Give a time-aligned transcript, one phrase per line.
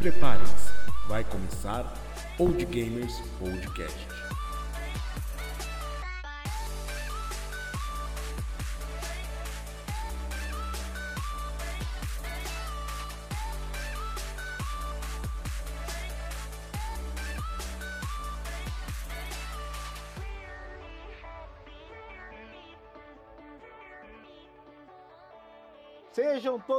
[0.00, 0.72] Preparem-se,
[1.08, 1.92] vai começar
[2.38, 4.19] Old Gamers Podcast.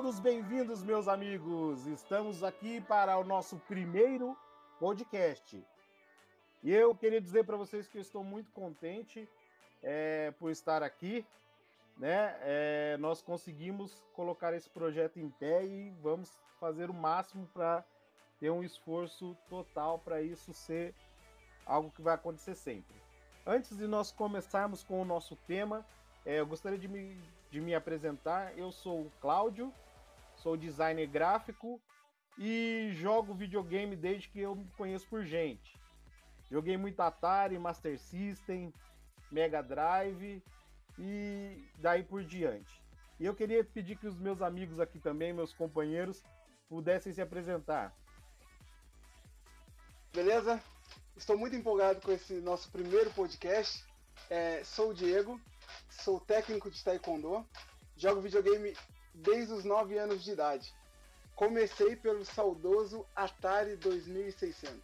[0.02, 1.86] Todos bem-vindos, meus amigos.
[1.86, 4.36] Estamos aqui para o nosso primeiro
[4.80, 5.64] podcast.
[6.64, 9.30] E eu queria dizer para vocês que eu estou muito contente
[9.84, 11.24] é, por estar aqui.
[12.00, 12.36] Né?
[12.42, 17.86] É, nós conseguimos colocar esse projeto em pé e vamos fazer o máximo para
[18.40, 20.96] ter um esforço total para isso ser
[21.64, 22.96] algo que vai acontecer sempre.
[23.46, 25.86] Antes de nós começarmos com o nosso tema,
[26.26, 28.58] é, eu gostaria de me de me apresentar.
[28.58, 29.72] Eu sou o Cláudio,
[30.42, 31.82] sou designer gráfico
[32.38, 35.80] e jogo videogame desde que eu me conheço por gente.
[36.50, 38.74] Joguei muito Atari, Master System,
[39.32, 40.44] Mega Drive
[41.00, 42.82] e daí por diante.
[43.20, 46.24] E eu queria pedir que os meus amigos aqui também, meus companheiros,
[46.68, 47.96] pudessem se apresentar.
[50.12, 50.62] Beleza?
[51.16, 53.86] Estou muito empolgado com esse nosso primeiro podcast.
[54.30, 55.40] É, sou o Diego,
[55.90, 57.46] sou técnico de taekwondo,
[57.96, 58.74] jogo videogame
[59.22, 60.74] desde os 9 anos de idade.
[61.36, 64.80] Comecei pelo saudoso Atari 2600.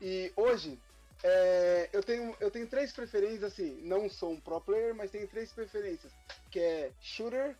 [0.00, 0.80] E hoje
[1.22, 5.28] é, eu, tenho, eu tenho três preferências, assim, não sou um pro player, mas tenho
[5.28, 6.12] três preferências,
[6.50, 7.56] que é shooter,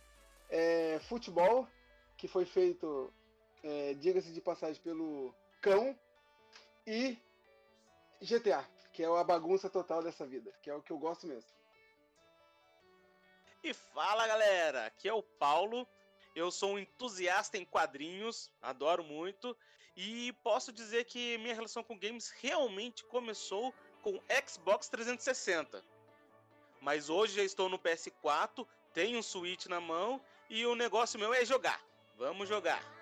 [0.49, 1.69] é, futebol,
[2.17, 3.13] que foi feito,
[3.63, 5.95] é, diga-se de passagem, pelo Cão,
[6.87, 7.19] e
[8.23, 11.49] GTA, que é a bagunça total dessa vida, que é o que eu gosto mesmo.
[13.63, 15.87] E fala galera, aqui é o Paulo.
[16.35, 19.55] Eu sou um entusiasta em quadrinhos, adoro muito.
[19.95, 25.85] E posso dizer que minha relação com games realmente começou com Xbox 360.
[26.81, 31.35] Mas hoje já estou no PS4, tenho um Switch na mão e o negócio meu
[31.35, 31.85] é jogar.
[32.17, 33.00] Vamos jogar.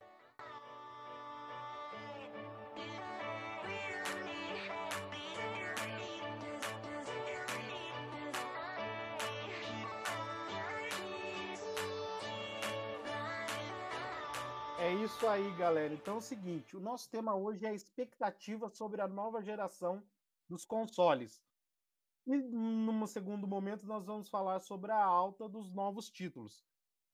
[15.09, 15.95] Isso aí, galera.
[15.95, 20.03] Então é o seguinte: o nosso tema hoje é a expectativa sobre a nova geração
[20.49, 21.41] dos consoles.
[22.27, 26.63] E num segundo momento, nós vamos falar sobre a alta dos novos títulos.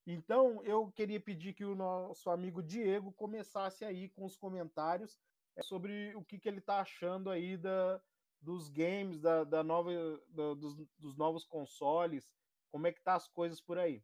[0.06, 5.18] Então, eu queria pedir que o nosso amigo Diego começasse aí com os comentários
[5.56, 8.00] é, sobre o que, que ele está achando aí da,
[8.40, 9.90] dos games, da, da nova,
[10.28, 12.28] da, dos, dos novos consoles,
[12.72, 14.02] como é que tá as coisas por aí.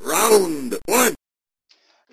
[0.00, 1.23] Round one.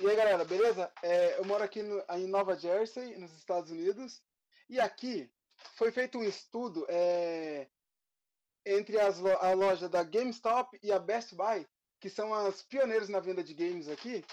[0.01, 0.91] E aí, galera, beleza?
[1.03, 4.19] É, eu moro aqui no, em Nova Jersey, nos Estados Unidos,
[4.67, 5.31] e aqui
[5.75, 7.69] foi feito um estudo é,
[8.65, 11.67] entre as, a loja da GameStop e a Best Buy,
[11.99, 14.25] que são as pioneiras na venda de games aqui.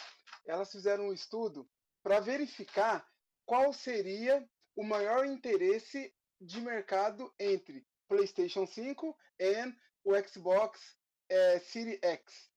[0.46, 1.68] Elas fizeram um estudo
[2.02, 3.06] para verificar
[3.44, 10.96] qual seria o maior interesse de mercado entre PlayStation 5 e o Xbox
[11.28, 12.50] é, Series X.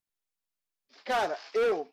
[1.04, 1.92] Cara, eu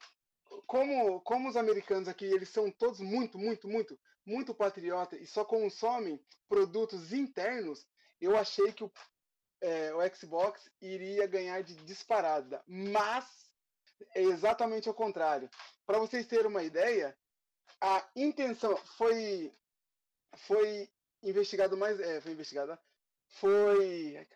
[0.67, 5.45] como, como os americanos aqui, eles são todos muito, muito, muito, muito patriota e só
[5.45, 7.87] consomem produtos internos,
[8.21, 8.93] eu achei que o,
[9.61, 12.63] é, o Xbox iria ganhar de disparada.
[12.67, 13.25] Mas
[14.15, 15.51] é exatamente o contrário.
[15.87, 17.17] Para vocês terem uma ideia,
[17.81, 19.53] a intenção foi
[20.47, 20.89] foi
[21.23, 22.79] investigado mais é, foi investigada
[23.27, 24.27] foi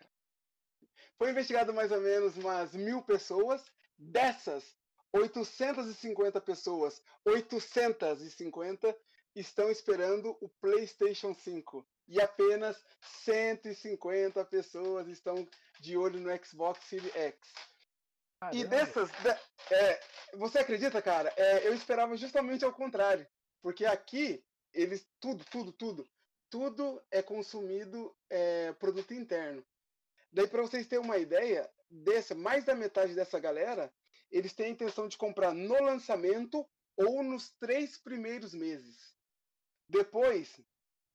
[1.17, 3.63] foi investigado mais ou menos umas mil pessoas
[3.97, 4.75] dessas
[5.13, 8.97] 850 pessoas, 850
[9.35, 12.83] estão esperando o PlayStation 5 e apenas
[13.23, 15.47] 150 pessoas estão
[15.79, 17.37] de olho no Xbox Series X.
[18.39, 18.57] Caramba.
[18.57, 19.09] E dessas,
[19.71, 19.99] é,
[20.33, 21.31] você acredita, cara?
[21.37, 23.25] É, eu esperava justamente ao contrário,
[23.61, 24.43] porque aqui
[24.73, 26.09] eles tudo, tudo, tudo,
[26.49, 29.63] tudo é consumido é, produto interno.
[30.31, 33.93] Daí para vocês terem uma ideia, dessa mais da metade dessa galera
[34.33, 39.15] eles têm a intenção de comprar no lançamento ou nos três primeiros meses.
[39.87, 40.59] Depois,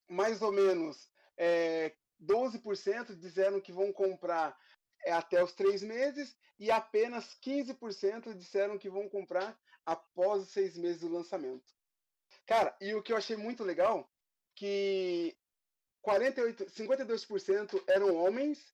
[0.08, 4.56] mais ou menos é, 12% disseram que vão comprar
[5.04, 10.76] é, até os três meses e apenas 15% disseram que vão comprar após os seis
[10.76, 11.66] meses do lançamento.
[12.46, 14.08] Cara, e o que eu achei muito legal,
[14.54, 15.36] que
[16.02, 18.64] 48, 52% eram homens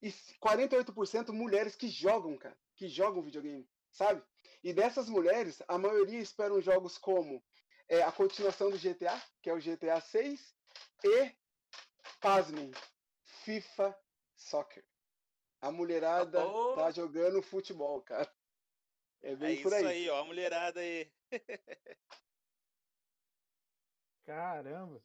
[0.00, 0.10] e
[0.40, 3.68] 48% mulheres que jogam, cara, que jogam videogame
[3.98, 4.22] sabe?
[4.62, 7.42] E dessas mulheres, a maioria esperam jogos como
[7.88, 10.54] é a continuação do GTA, que é o GTA 6,
[11.04, 11.34] e,
[12.20, 12.70] pasmem,
[13.44, 13.98] FIFA
[14.36, 14.84] Soccer.
[15.60, 16.76] A mulherada oh.
[16.76, 18.32] tá jogando futebol, cara.
[19.20, 19.80] É bem é por aí.
[19.80, 21.12] isso aí, ó, a mulherada aí.
[24.24, 25.02] Caramba.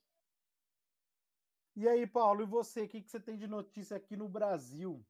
[1.76, 2.84] E aí, Paulo, e você?
[2.84, 5.04] O que, que você tem de notícia aqui no Brasil?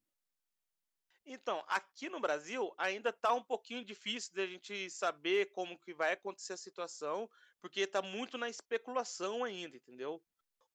[1.25, 5.93] Então, aqui no Brasil ainda está um pouquinho difícil de a gente saber como que
[5.93, 7.29] vai acontecer a situação,
[7.61, 10.21] porque está muito na especulação ainda, entendeu?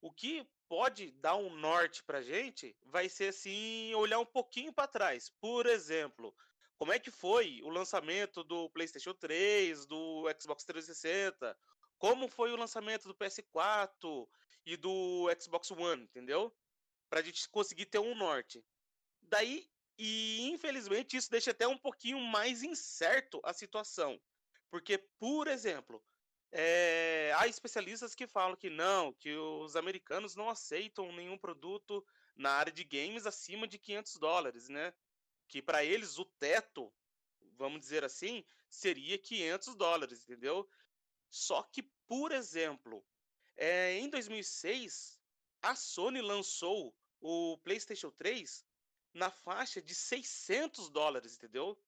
[0.00, 4.86] O que pode dar um norte para gente vai ser assim olhar um pouquinho para
[4.86, 5.30] trás.
[5.40, 6.34] Por exemplo,
[6.76, 11.58] como é que foi o lançamento do PlayStation 3, do Xbox 360,
[11.98, 14.28] como foi o lançamento do PS4
[14.64, 16.54] e do Xbox One, entendeu?
[17.10, 18.64] Para a gente conseguir ter um norte.
[19.22, 19.68] Daí,
[19.98, 24.20] e infelizmente, isso deixa até um pouquinho mais incerto a situação.
[24.70, 26.02] Porque, por exemplo,
[26.52, 32.06] é, há especialistas que falam que não, que os americanos não aceitam nenhum produto
[32.36, 34.94] na área de games acima de 500 dólares, né?
[35.48, 36.92] Que para eles o teto,
[37.56, 40.68] vamos dizer assim, seria 500 dólares, entendeu?
[41.28, 43.04] Só que, por exemplo,
[43.56, 45.18] é, em 2006,
[45.60, 48.64] a Sony lançou o PlayStation 3
[49.12, 51.80] na faixa de 600 dólares, entendeu?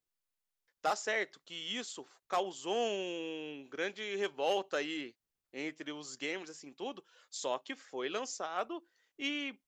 [0.83, 5.15] Tá certo que isso causou um grande revolta aí
[5.53, 8.83] entre os gamers, assim, tudo, só que foi lançado
[9.19, 9.59] e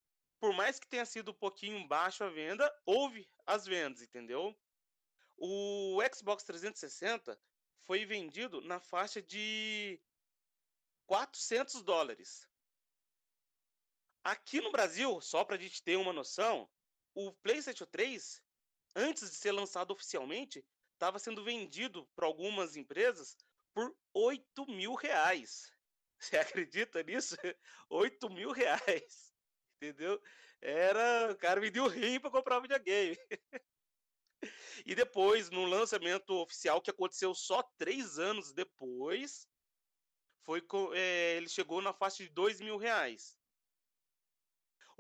[0.41, 4.59] por mais que tenha sido um pouquinho baixo a venda, houve as vendas, entendeu?
[5.37, 7.39] O Xbox 360
[7.85, 10.01] foi vendido na faixa de
[11.07, 12.49] 400 dólares.
[14.25, 16.69] Aqui no Brasil, só para a gente ter uma noção,
[17.15, 18.43] o PlayStation 3,
[18.95, 20.65] antes de ser lançado oficialmente,
[20.95, 23.37] estava sendo vendido para algumas empresas
[23.75, 25.71] por 8 mil reais.
[26.19, 27.37] Você acredita nisso?
[27.91, 29.35] 8 mil reais.
[29.77, 30.21] Entendeu?
[30.61, 31.33] Era.
[31.33, 33.19] O cara vendia o rim para comprar um videogame.
[34.85, 39.47] E depois, no lançamento oficial, que aconteceu só três anos depois,
[40.43, 40.61] foi
[40.95, 43.39] é, ele chegou na faixa de dois mil reais.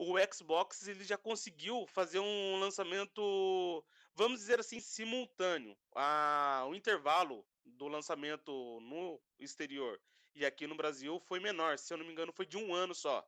[0.05, 3.85] O Xbox ele já conseguiu fazer um lançamento,
[4.15, 5.79] vamos dizer assim, simultâneo.
[5.95, 10.01] A, o intervalo do lançamento no exterior
[10.35, 12.93] e aqui no Brasil foi menor, se eu não me engano, foi de um ano
[12.97, 13.25] só.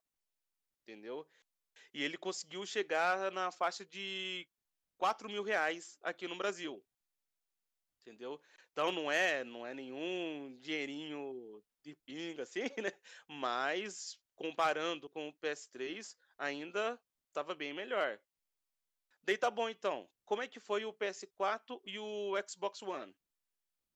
[0.82, 1.24] Entendeu?
[1.92, 4.44] E ele conseguiu chegar na faixa de
[4.98, 6.84] 4 mil reais aqui no Brasil.
[8.00, 8.40] Entendeu?
[8.72, 12.90] Então não é, não é nenhum dinheirinho de pinga assim, né?
[13.28, 18.20] Mas comparando com o PS3, ainda estava bem melhor.
[19.22, 20.08] Daí tá bom então.
[20.24, 23.14] Como é que foi o PS4 e o Xbox One?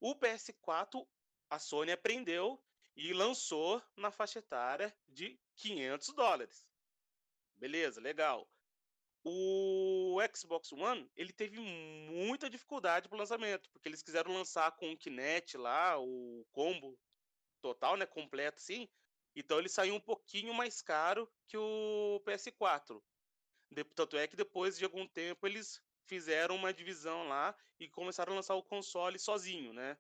[0.01, 1.07] O PS4
[1.51, 2.63] a Sony aprendeu
[2.97, 6.67] e lançou na faixa etária de 500 dólares.
[7.57, 8.49] Beleza, legal.
[9.25, 14.97] O Xbox One, ele teve muita dificuldade pro lançamento, porque eles quiseram lançar com o
[14.97, 16.99] Kinect lá, o combo
[17.61, 18.89] total, né, completo assim.
[19.39, 23.01] Então ele saiu um pouquinho mais caro que o PS4.
[23.95, 28.37] Tanto é que depois de algum tempo eles fizeram uma divisão lá e começaram a
[28.37, 29.97] lançar o console sozinho, né?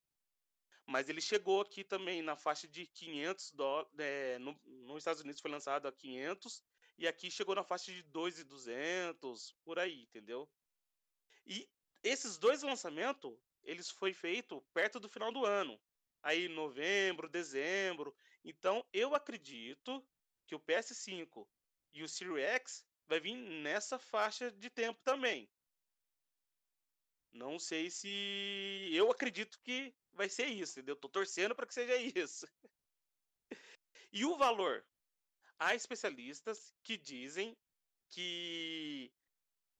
[0.85, 3.93] Mas ele chegou aqui também na faixa de 500 dólares.
[3.99, 6.65] É, no, nos Estados Unidos foi lançado a 500
[6.99, 10.51] e aqui chegou na faixa de 2,200, por aí, entendeu?
[11.47, 11.71] E
[12.03, 15.81] esses dois lançamentos, eles foi feito perto do final do ano.
[16.23, 18.15] Aí novembro, dezembro.
[18.49, 20.03] Então, eu acredito
[20.47, 21.47] que o PS5
[21.93, 25.47] e o Series X vai vir nessa faixa de tempo também.
[27.31, 28.09] Não sei se
[28.91, 30.97] eu acredito que vai ser isso, entendeu?
[30.97, 32.49] Tô torcendo para que seja isso.
[34.11, 34.87] E o valor?
[35.59, 37.55] Há especialistas que dizem
[38.09, 39.13] que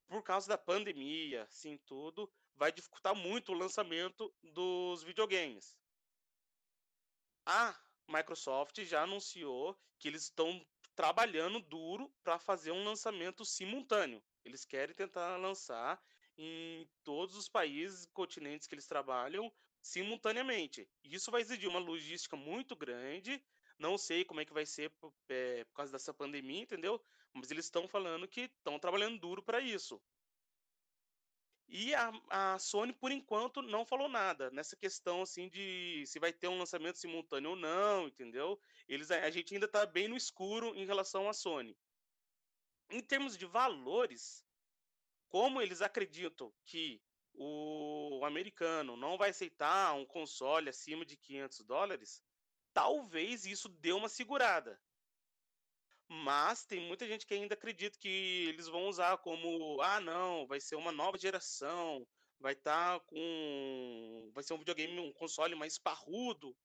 [0.07, 5.75] por causa da pandemia, sim, tudo, vai dificultar muito o lançamento dos videogames.
[7.47, 10.65] A Microsoft já anunciou que eles estão
[10.97, 14.23] trabalhando duro para fazer um lançamento simultâneo.
[14.45, 16.03] Eles querem tentar lançar
[16.37, 20.89] em todos os países e continentes que eles trabalham simultaneamente.
[21.05, 23.43] Isso vai exigir uma logística muito grande
[23.79, 24.93] não sei como é que vai ser
[25.29, 27.01] é, por causa dessa pandemia, entendeu?
[27.33, 30.03] Mas eles estão falando que estão trabalhando duro para isso.
[31.69, 36.33] E a, a, Sony, por enquanto, não falou nada nessa questão assim de se vai
[36.33, 38.59] ter um lançamento simultâneo ou não, entendeu?
[38.89, 41.77] Eles, a gente ainda está bem no escuro em relação à Sony.
[42.89, 44.43] Em termos de valores,
[45.29, 47.03] como eles acreditam que
[47.35, 52.23] o americano não vai aceitar um console acima de 500 dólares,
[52.73, 54.81] talvez isso dê uma segurada.
[56.09, 60.59] Mas tem muita gente que ainda acredita que eles vão usar como, ah, não, vai
[60.59, 62.07] ser uma nova geração,
[62.41, 66.57] vai estar tá com, vai ser um videogame, um console mais parrudo.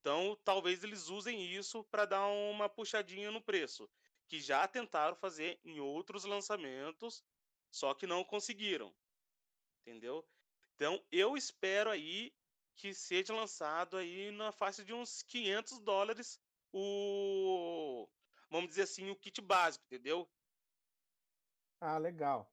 [0.00, 3.90] Então, talvez eles usem isso para dar uma puxadinha no preço,
[4.28, 7.22] que já tentaram fazer em outros lançamentos,
[7.70, 8.94] só que não conseguiram.
[9.82, 10.26] Entendeu?
[10.74, 12.32] Então, eu espero aí
[12.76, 16.40] que seja lançado aí na faixa de uns 500 dólares
[16.72, 18.08] o
[18.50, 20.28] vamos dizer assim, o kit básico, entendeu?
[21.80, 22.50] Ah, legal.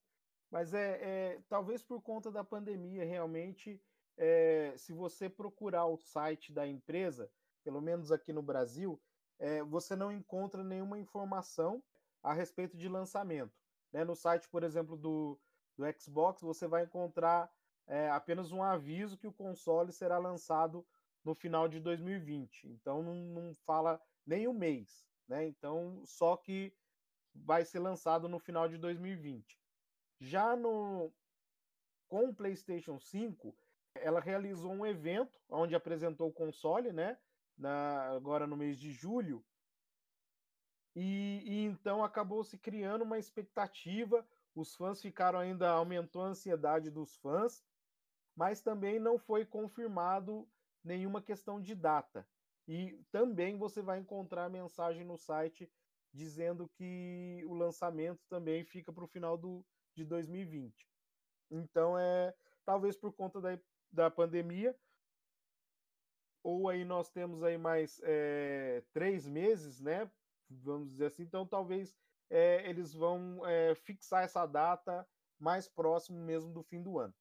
[0.50, 3.80] Mas é, é talvez por conta da pandemia, realmente,
[4.16, 7.30] é, se você procurar o site da empresa,
[7.64, 9.00] pelo menos aqui no Brasil,
[9.38, 11.82] é, você não encontra nenhuma informação
[12.22, 13.52] a respeito de lançamento.
[13.92, 14.04] Né?
[14.04, 15.38] No site, por exemplo, do,
[15.76, 17.50] do Xbox, você vai encontrar
[17.86, 20.86] é, apenas um aviso que o console será lançado
[21.24, 22.68] no final de 2020.
[22.68, 25.46] Então não, não fala nem o mês né?
[25.46, 26.72] Então, só que
[27.34, 29.60] vai ser lançado no final de 2020.
[30.20, 31.12] Já no
[32.08, 33.56] com o PlayStation 5,
[33.96, 37.18] ela realizou um evento onde apresentou o console, né?
[37.56, 39.44] Na, agora no mês de julho.
[40.94, 44.26] E, e então acabou se criando uma expectativa.
[44.54, 47.64] Os fãs ficaram ainda, aumentou a ansiedade dos fãs,
[48.36, 50.48] mas também não foi confirmado
[50.82, 52.26] nenhuma questão de data.
[52.66, 55.70] E também você vai encontrar mensagem no site
[56.12, 60.88] dizendo que o lançamento também fica para o final do, de 2020.
[61.50, 63.58] Então é talvez por conta da,
[63.92, 64.74] da pandemia,
[66.42, 70.10] ou aí nós temos aí mais é, três meses, né?
[70.48, 71.94] Vamos dizer assim, então talvez
[72.30, 75.06] é, eles vão é, fixar essa data
[75.38, 77.14] mais próximo mesmo do fim do ano.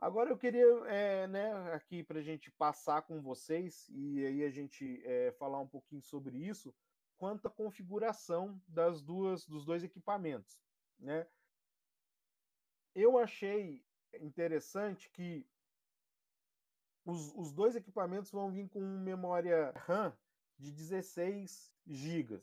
[0.00, 4.48] Agora eu queria, é, né, aqui para a gente passar com vocês e aí a
[4.48, 6.74] gente é, falar um pouquinho sobre isso,
[7.18, 10.64] quanto à configuração das duas, dos dois equipamentos,
[10.98, 11.26] né?
[12.94, 13.84] Eu achei
[14.20, 15.46] interessante que
[17.04, 20.16] os, os dois equipamentos vão vir com memória RAM
[20.58, 22.42] de 16 GB.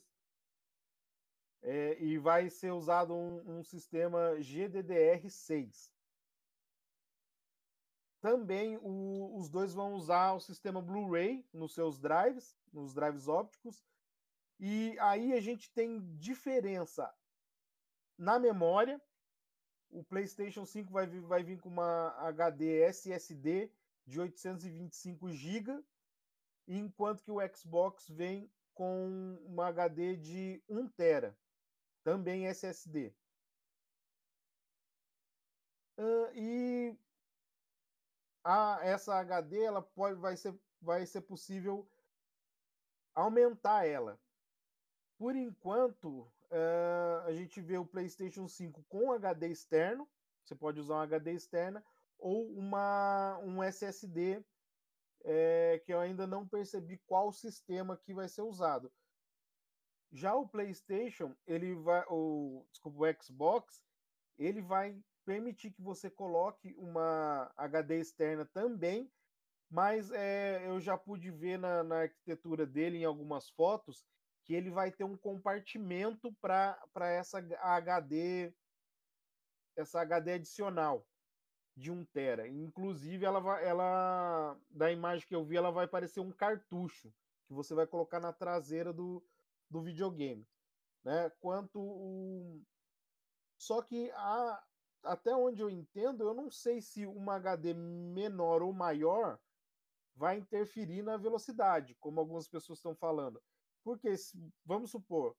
[1.64, 5.97] É, e vai ser usado um, um sistema GDDR6.
[8.19, 13.86] Também o, os dois vão usar o sistema Blu-ray nos seus drives, nos drives ópticos.
[14.59, 17.13] E aí a gente tem diferença
[18.17, 19.00] na memória.
[19.89, 23.71] O PlayStation 5 vai vai vir com uma HD SSD
[24.05, 25.83] de 825 GB,
[26.67, 31.36] enquanto que o Xbox vem com uma HD de 1 TB,
[32.03, 33.13] também SSD.
[35.97, 36.97] Uh, e
[38.48, 41.86] a, essa HD ela pode, vai, ser, vai ser possível
[43.13, 44.18] aumentar ela.
[45.18, 50.08] Por enquanto, uh, a gente vê o PlayStation 5 com HD externo,
[50.46, 51.84] você pode usar um HD externa,
[52.18, 54.42] ou uma, um SSD,
[55.25, 58.89] é, que eu ainda não percebi qual sistema que vai ser usado.
[60.10, 63.84] Já o PlayStation, ele vai, o, desculpa, o Xbox,
[64.38, 69.12] ele vai permitir que você coloque uma HD externa também,
[69.69, 74.05] mas é, eu já pude ver na, na, arquitetura dele em algumas fotos
[74.46, 76.79] que ele vai ter um compartimento para
[77.12, 78.53] essa HD
[79.75, 81.05] essa HD adicional
[81.75, 82.48] de 1 tera.
[82.48, 87.13] Inclusive ela ela da imagem que eu vi ela vai parecer um cartucho
[87.48, 89.22] que você vai colocar na traseira do,
[89.69, 90.48] do videogame,
[91.03, 91.29] né?
[91.41, 92.62] Quanto o
[93.57, 94.63] só que a,
[95.04, 99.39] até onde eu entendo, eu não sei se uma HD menor ou maior
[100.16, 103.42] vai interferir na velocidade, como algumas pessoas estão falando.
[103.84, 104.13] Porque,
[104.66, 105.36] vamos supor,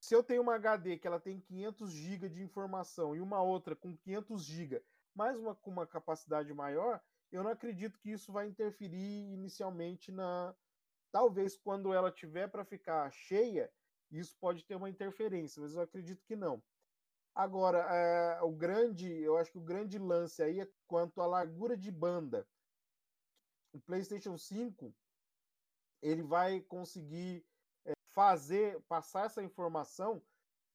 [0.00, 3.76] se eu tenho uma HD que ela tem 500 GB de informação e uma outra
[3.76, 8.46] com 500 GB, mais uma com uma capacidade maior, eu não acredito que isso vai
[8.46, 10.54] interferir inicialmente na.
[11.10, 13.72] Talvez quando ela tiver para ficar cheia,
[14.10, 16.62] isso pode ter uma interferência, mas eu acredito que não.
[17.34, 21.76] Agora, é, o grande, eu acho que o grande lance aí é quanto à largura
[21.76, 22.46] de banda.
[23.72, 24.94] O PlayStation 5
[26.00, 27.44] ele vai conseguir
[27.84, 30.22] é, fazer, passar essa informação,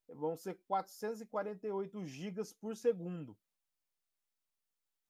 [0.09, 3.37] vão ser 448 gigas por segundo.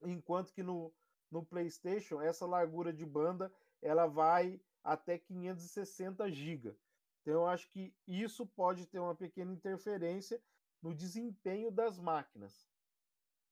[0.03, 0.93] Enquanto que no,
[1.31, 3.51] no PlayStation, essa largura de banda
[3.81, 6.77] ela vai até 560 GB.
[7.21, 10.41] Então, eu acho que isso pode ter uma pequena interferência
[10.81, 12.69] no desempenho das máquinas.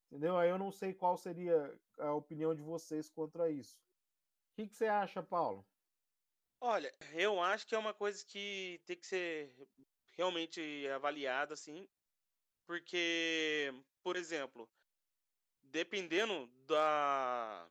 [0.07, 0.38] Entendeu?
[0.38, 3.77] Aí eu não sei qual seria a opinião de vocês contra isso.
[3.77, 5.67] O que, que você acha, Paulo?
[6.60, 9.53] Olha, eu acho que é uma coisa que tem que ser
[10.17, 11.88] realmente avaliada, assim,
[12.65, 14.67] porque, por exemplo,
[15.62, 17.69] dependendo da,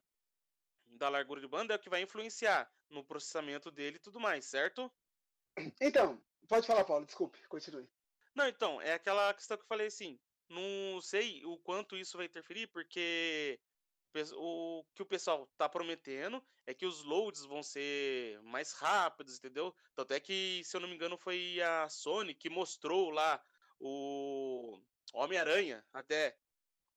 [0.87, 4.45] da largura de banda, é o que vai influenciar no processamento dele e tudo mais,
[4.45, 4.93] certo?
[5.81, 7.89] Então, pode falar, Paulo, desculpe, continue.
[8.37, 12.26] Não, então, é aquela questão que eu falei assim, não sei o quanto isso vai
[12.26, 13.59] interferir, porque
[14.35, 19.75] o que o pessoal tá prometendo é que os loads vão ser mais rápidos, entendeu?
[19.95, 23.43] Tanto é que, se eu não me engano, foi a Sony que mostrou lá
[23.81, 24.78] o
[25.14, 26.37] Homem-Aranha, até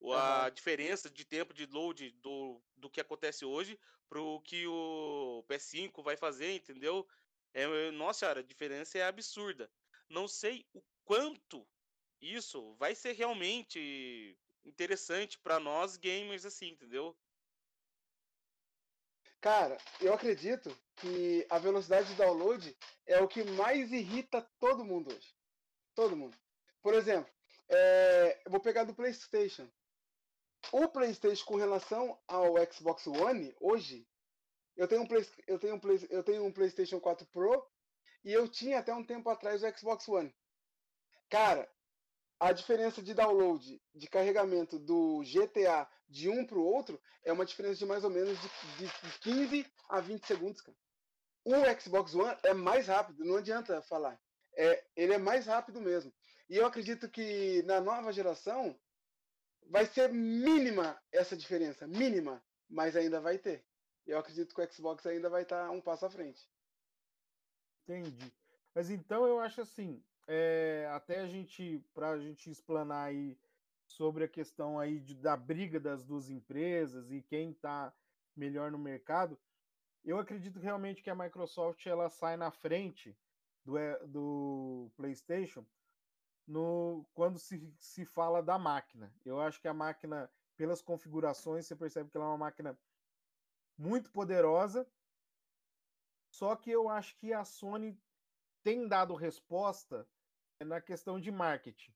[0.02, 0.50] a uhum.
[0.54, 3.78] diferença de tempo de load do, do que acontece hoje
[4.10, 7.08] pro que o PS5 vai fazer, entendeu?
[7.54, 9.70] É, nossa senhora, a diferença é absurda.
[10.08, 11.66] Não sei o quanto
[12.20, 17.16] isso vai ser realmente interessante para nós gamers assim, entendeu?
[19.40, 22.76] Cara, eu acredito que a velocidade de download
[23.06, 25.34] é o que mais irrita todo mundo hoje.
[25.96, 26.38] Todo mundo.
[26.80, 27.28] Por exemplo,
[27.68, 29.68] é, eu vou pegar do PlayStation.
[30.70, 34.06] O PlayStation com relação ao Xbox One hoje,
[34.76, 37.66] eu tenho um, Play, eu tenho um, Play, eu tenho um PlayStation 4 Pro
[38.22, 40.32] e eu tinha até um tempo atrás o Xbox One.
[41.30, 41.70] Cara,
[42.40, 47.46] a diferença de download, de carregamento do GTA de um para o outro é uma
[47.46, 50.76] diferença de mais ou menos de, de 15 a 20 segundos, cara.
[51.44, 54.20] O Xbox One é mais rápido, não adianta falar.
[54.56, 56.12] É, ele é mais rápido mesmo.
[56.48, 58.78] E eu acredito que na nova geração
[59.68, 63.64] vai ser mínima essa diferença, mínima, mas ainda vai ter.
[64.06, 66.50] Eu acredito que o Xbox ainda vai estar tá um passo à frente.
[67.84, 68.32] Entendi.
[68.74, 73.36] Mas então eu acho assim, é, até a gente, para a gente explanar aí
[73.84, 77.92] sobre a questão aí de, da briga das duas empresas e quem está
[78.36, 79.36] melhor no mercado,
[80.04, 83.18] eu acredito realmente que a Microsoft ela sai na frente
[83.64, 83.74] do,
[84.06, 85.66] do PlayStation
[86.46, 89.12] no, quando se, se fala da máquina.
[89.24, 92.78] Eu acho que a máquina, pelas configurações, você percebe que ela é uma máquina
[93.76, 94.86] muito poderosa.
[96.30, 98.00] Só que eu acho que a Sony
[98.62, 100.06] tem dado resposta
[100.64, 101.92] na questão de marketing.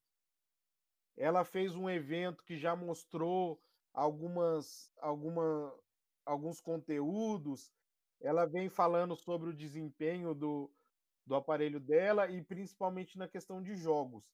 [1.16, 5.72] Ela fez um evento que já mostrou algumas, alguma,
[6.24, 7.70] alguns conteúdos.
[8.20, 10.72] Ela vem falando sobre o desempenho do,
[11.26, 14.24] do aparelho dela e principalmente na questão de jogos.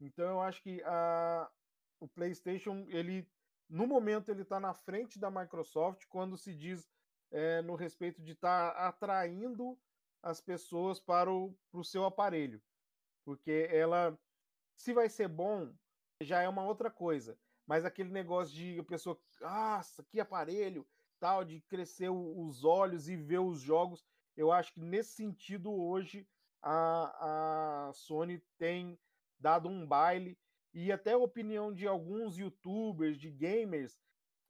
[0.00, 1.50] Então eu acho que a,
[1.98, 3.26] o PlayStation, ele
[3.68, 6.88] no momento ele está na frente da Microsoft quando se diz
[7.30, 9.78] é, no respeito de estar tá atraindo
[10.22, 12.62] as pessoas para o, para o seu aparelho
[13.28, 14.18] porque ela,
[14.74, 15.70] se vai ser bom,
[16.18, 17.38] já é uma outra coisa.
[17.66, 20.88] Mas aquele negócio de a pessoa, nossa, que aparelho,
[21.20, 24.02] tal, de crescer os olhos e ver os jogos,
[24.34, 26.26] eu acho que nesse sentido hoje
[26.62, 28.98] a, a Sony tem
[29.38, 30.38] dado um baile
[30.72, 34.00] e até a opinião de alguns youtubers, de gamers,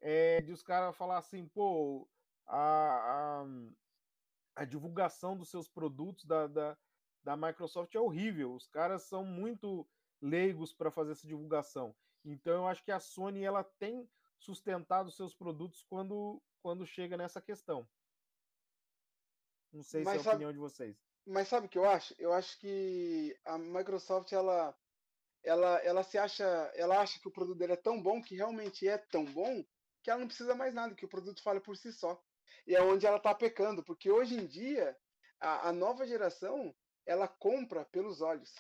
[0.01, 2.09] é, de os caras falar assim, pô,
[2.47, 3.47] a, a,
[4.55, 6.79] a, divulgação dos seus produtos, da, da,
[7.29, 8.55] da Microsoft é horrível.
[8.55, 9.87] Os caras são muito
[10.19, 11.95] leigos para fazer essa divulgação.
[12.25, 17.43] Então eu acho que a Sony ela tem sustentado seus produtos quando, quando chega nessa
[17.43, 17.87] questão.
[19.71, 20.97] Não sei mas se é a sabe, opinião de vocês.
[21.27, 22.14] Mas sabe o que eu acho?
[22.19, 24.75] Eu acho que a Microsoft ela
[25.45, 28.88] ela, ela se acha, ela acha que o produto dela é tão bom que realmente
[28.88, 29.62] é tão bom
[30.03, 32.19] que ela não precisa mais nada, que o produto fale por si só.
[32.67, 34.97] E é onde ela está pecando, porque hoje em dia
[35.38, 36.75] a, a nova geração
[37.09, 38.55] ela compra pelos olhos.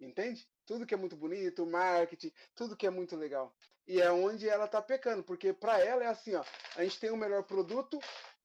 [0.00, 0.46] Entende?
[0.66, 3.54] Tudo que é muito bonito, marketing, tudo que é muito legal.
[3.86, 6.44] E é onde ela tá pecando, porque para ela é assim, ó,
[6.76, 8.00] a gente tem o melhor produto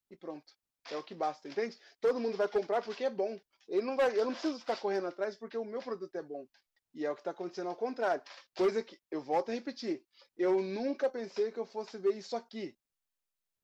[0.09, 0.53] e pronto.
[0.91, 1.77] É o que basta, entende?
[1.99, 3.39] Todo mundo vai comprar porque é bom.
[3.67, 6.47] Ele não vai, eu não preciso ficar correndo atrás porque o meu produto é bom.
[6.93, 8.23] E é o que está acontecendo ao contrário.
[8.55, 10.05] Coisa que, eu volto a repetir,
[10.37, 12.77] eu nunca pensei que eu fosse ver isso aqui.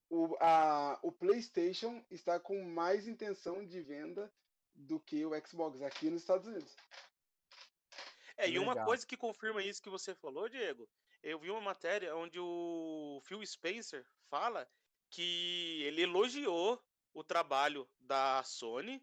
[0.09, 4.31] O, a, o PlayStation está com mais intenção de venda
[4.75, 6.75] do que o Xbox aqui nos Estados Unidos.
[8.37, 10.89] É, e uma coisa que confirma isso que você falou, Diego,
[11.23, 14.69] eu vi uma matéria onde o Phil Spencer fala
[15.09, 16.83] que ele elogiou
[17.13, 19.01] o trabalho da Sony,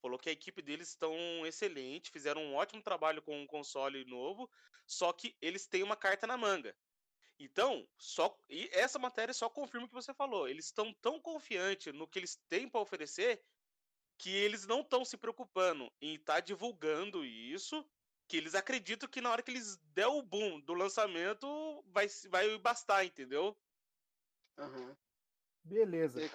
[0.00, 4.50] falou que a equipe deles estão excelente, fizeram um ótimo trabalho com um console novo,
[4.86, 6.74] só que eles têm uma carta na manga.
[7.38, 10.48] Então, só e essa matéria só confirma o que você falou.
[10.48, 13.42] Eles estão tão confiantes no que eles têm para oferecer
[14.20, 17.82] que eles não estão se preocupando em estar tá divulgando isso,
[18.28, 22.58] que eles acreditam que na hora que eles der o boom do lançamento vai, vai
[22.58, 23.56] bastar, entendeu?
[24.58, 24.94] Uhum.
[25.64, 26.20] Beleza.
[26.22, 26.30] E,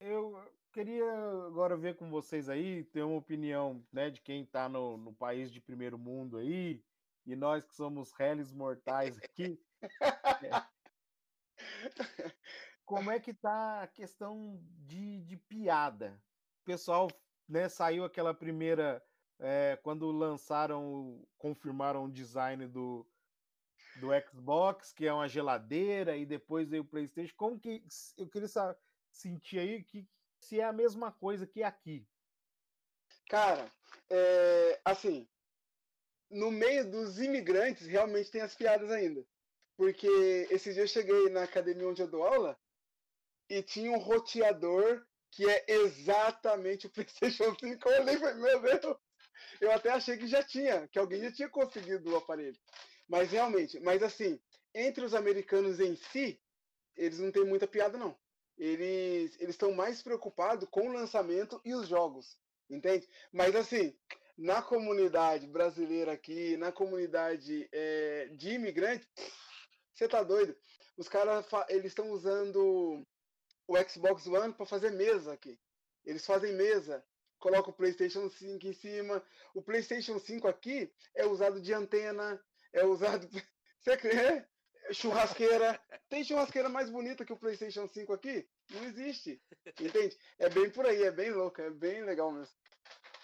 [0.00, 0.34] eu,
[0.72, 1.08] queria
[1.46, 5.52] agora ver com vocês aí, ter uma opinião né, de quem está no, no país
[5.52, 6.82] de primeiro mundo aí,
[7.24, 9.56] e nós que somos réis mortais aqui.
[10.42, 12.34] é,
[12.84, 16.20] como é que tá a questão de, de piada?
[16.64, 17.08] Pessoal
[17.48, 19.02] né, saiu aquela primeira.
[19.40, 23.04] É, quando lançaram, confirmaram o design do,
[23.96, 27.34] do Xbox, que é uma geladeira, e depois veio o PlayStation.
[27.36, 27.82] Como que.
[28.16, 28.48] Eu queria
[29.10, 32.06] sentir aí que se é a mesma coisa que aqui.
[33.28, 33.70] Cara,
[34.10, 35.26] é, assim,
[36.30, 39.24] no meio dos imigrantes realmente tem as piadas ainda.
[39.76, 40.06] Porque
[40.50, 42.58] esse dia eu cheguei na academia onde eu dou aula
[43.48, 47.88] e tinha um roteador que é exatamente o PlayStation 5.
[47.88, 48.96] Eu olhei e falei, meu Deus,
[49.60, 52.56] eu até achei que já tinha, que alguém já tinha conseguido o aparelho.
[53.08, 54.40] Mas realmente, mas assim,
[54.74, 56.40] entre os americanos em si,
[56.96, 58.16] eles não têm muita piada, não.
[58.56, 62.38] Eles estão mais preocupados com o lançamento e os jogos,
[62.70, 63.08] entende?
[63.32, 63.96] Mas assim,
[64.38, 69.08] na comunidade brasileira aqui, na comunidade é, de imigrantes,
[69.92, 70.56] você tá doido?
[70.96, 73.04] Os caras eles estão usando
[73.66, 75.58] o Xbox One para fazer mesa aqui.
[76.04, 77.04] Eles fazem mesa,
[77.38, 79.22] colocam o PlayStation 5 em cima.
[79.54, 83.28] O PlayStation 5 aqui é usado de antena, é usado.
[83.80, 84.44] Você crê?
[84.92, 85.80] Churrasqueira.
[86.08, 88.46] Tem churrasqueira mais bonita que o PlayStation 5 aqui?
[88.70, 89.42] Não existe.
[89.80, 90.16] Entende?
[90.38, 92.54] É bem por aí, é bem louco, é bem legal mesmo.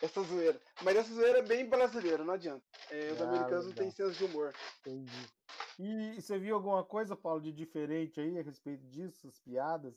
[0.02, 0.58] Essa zoeira.
[0.82, 2.64] Mas essa zoeira é bem brasileira, não adianta.
[2.90, 4.54] É, os ah, americanos não têm senso de humor.
[4.80, 5.28] Entendi.
[5.78, 9.94] E você viu alguma coisa, Paulo, de diferente aí a respeito disso, as piadas?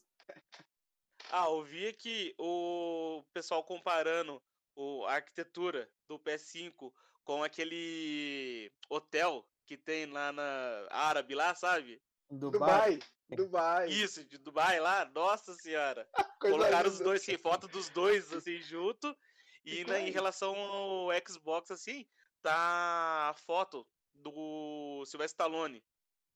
[1.35, 4.39] Ah, eu vi que o pessoal comparando
[4.75, 6.93] o, a arquitetura do PS5
[7.23, 11.99] com aquele hotel que tem lá na Árabe, lá, sabe?
[12.29, 12.99] Dubai.
[13.31, 13.89] Dubai.
[13.89, 16.07] Isso, de Dubai lá, nossa senhora.
[16.39, 19.17] Colocaram os dois, assim, foto dos dois, assim, junto.
[19.65, 22.05] E né, em relação ao Xbox, assim,
[22.43, 25.83] tá a foto do Sylvester Stallone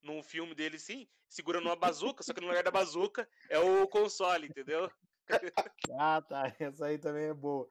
[0.02, 3.88] num filme dele, sim, segurando uma bazuca, só que no lugar da bazuca é o
[3.88, 4.90] console, entendeu?
[6.00, 6.56] ah, tá.
[6.60, 7.70] Essa aí também é boa.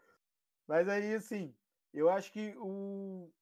[0.67, 1.55] Mas aí, assim,
[1.93, 3.33] eu acho que o.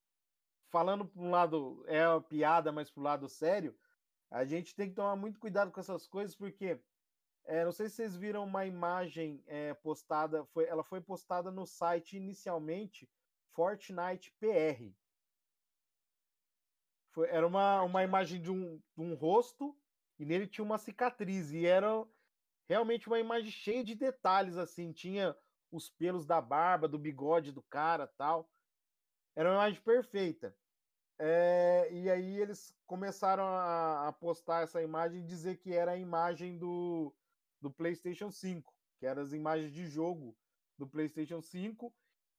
[0.71, 3.77] Falando por um lado, é uma piada, mas pro lado sério,
[4.31, 6.81] a gente tem que tomar muito cuidado com essas coisas, porque
[7.45, 11.67] é, não sei se vocês viram uma imagem é, postada, foi, ela foi postada no
[11.67, 13.09] site inicialmente
[13.53, 14.93] Fortnite PR.
[17.15, 19.75] Foi, era uma, uma imagem de um, de um rosto
[20.19, 21.53] e nele tinha uma cicatriz.
[21.53, 22.05] E era
[22.69, 24.93] realmente uma imagem cheia de detalhes, assim.
[24.93, 25.35] Tinha
[25.71, 28.51] os pelos da barba, do bigode do cara tal.
[29.37, 30.57] Era uma imagem perfeita.
[31.17, 35.97] É, e aí eles começaram a, a, postar essa imagem e dizer que era a
[35.97, 37.15] imagem do,
[37.61, 40.37] do PlayStation 5, que eram as imagens de jogo
[40.77, 41.95] do PlayStation 5.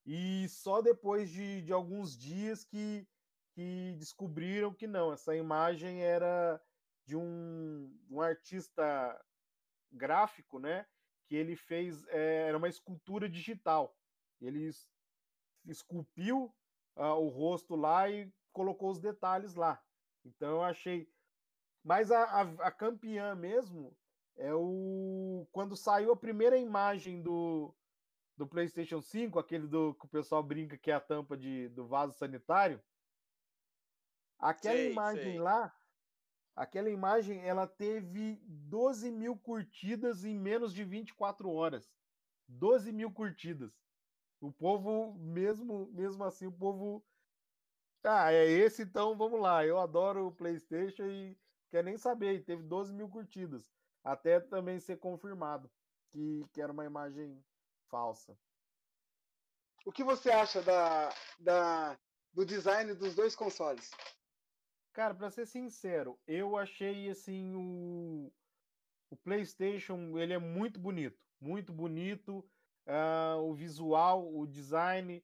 [0.05, 3.07] E só depois de, de alguns dias que
[3.55, 6.61] que descobriram que não, essa imagem era
[7.05, 8.83] de um, um artista
[9.89, 10.85] gráfico, né?
[11.27, 13.95] Que ele fez, é, era uma escultura digital.
[14.41, 14.69] Ele
[15.65, 16.53] esculpiu
[16.97, 19.81] uh, o rosto lá e colocou os detalhes lá.
[20.25, 21.09] Então eu achei.
[21.81, 23.95] Mas a, a, a, campeã mesmo
[24.35, 25.47] é o.
[25.53, 27.73] Quando saiu a primeira imagem do,
[28.35, 31.87] do PlayStation 5, aquele do que o pessoal brinca que é a tampa de, do
[31.87, 32.81] vaso sanitário.
[34.39, 35.39] Aquela sei, imagem sei.
[35.39, 35.75] lá,
[36.55, 41.93] aquela imagem, ela teve 12 mil curtidas em menos de 24 horas.
[42.47, 43.73] 12 mil curtidas.
[44.39, 47.03] O povo, mesmo, mesmo assim, o povo.
[48.03, 49.65] Ah, é esse, então vamos lá.
[49.65, 51.37] Eu adoro o PlayStation e
[51.71, 52.35] quer nem saber.
[52.35, 53.73] E teve 12 mil curtidas.
[54.03, 55.69] Até também ser confirmado
[56.11, 57.43] que, que era uma imagem
[57.89, 58.37] falsa.
[59.85, 61.97] O que você acha da, da,
[62.33, 63.91] do design dos dois consoles?
[64.95, 68.31] Cara, para ser sincero, eu achei assim o,
[69.09, 72.49] o PlayStation ele é muito bonito, muito bonito.
[72.87, 75.21] Uh, o visual, o design,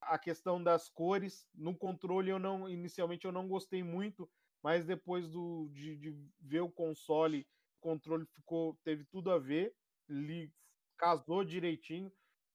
[0.00, 1.46] a questão das cores.
[1.54, 4.26] No controle eu não, inicialmente eu não gostei muito,
[4.62, 9.76] mas depois do, de, de ver o console, o controle ficou, teve tudo a ver,
[10.08, 10.50] ele
[10.96, 12.10] casou direitinho.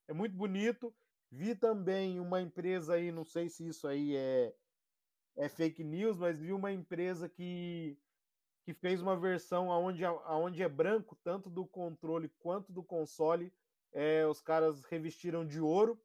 [0.07, 0.91] É muito bonito.
[1.29, 4.51] Vi também uma empresa aí, não sei se isso aí é
[5.35, 7.97] é fake news, mas vi uma empresa que,
[8.63, 13.53] que fez uma versão onde, onde é branco, tanto do controle quanto do console.
[13.91, 16.01] É, os caras revestiram de ouro,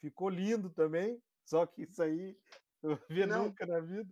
[0.00, 2.38] ficou lindo também, só que isso aí
[2.82, 4.08] eu vi não, nunca na vida.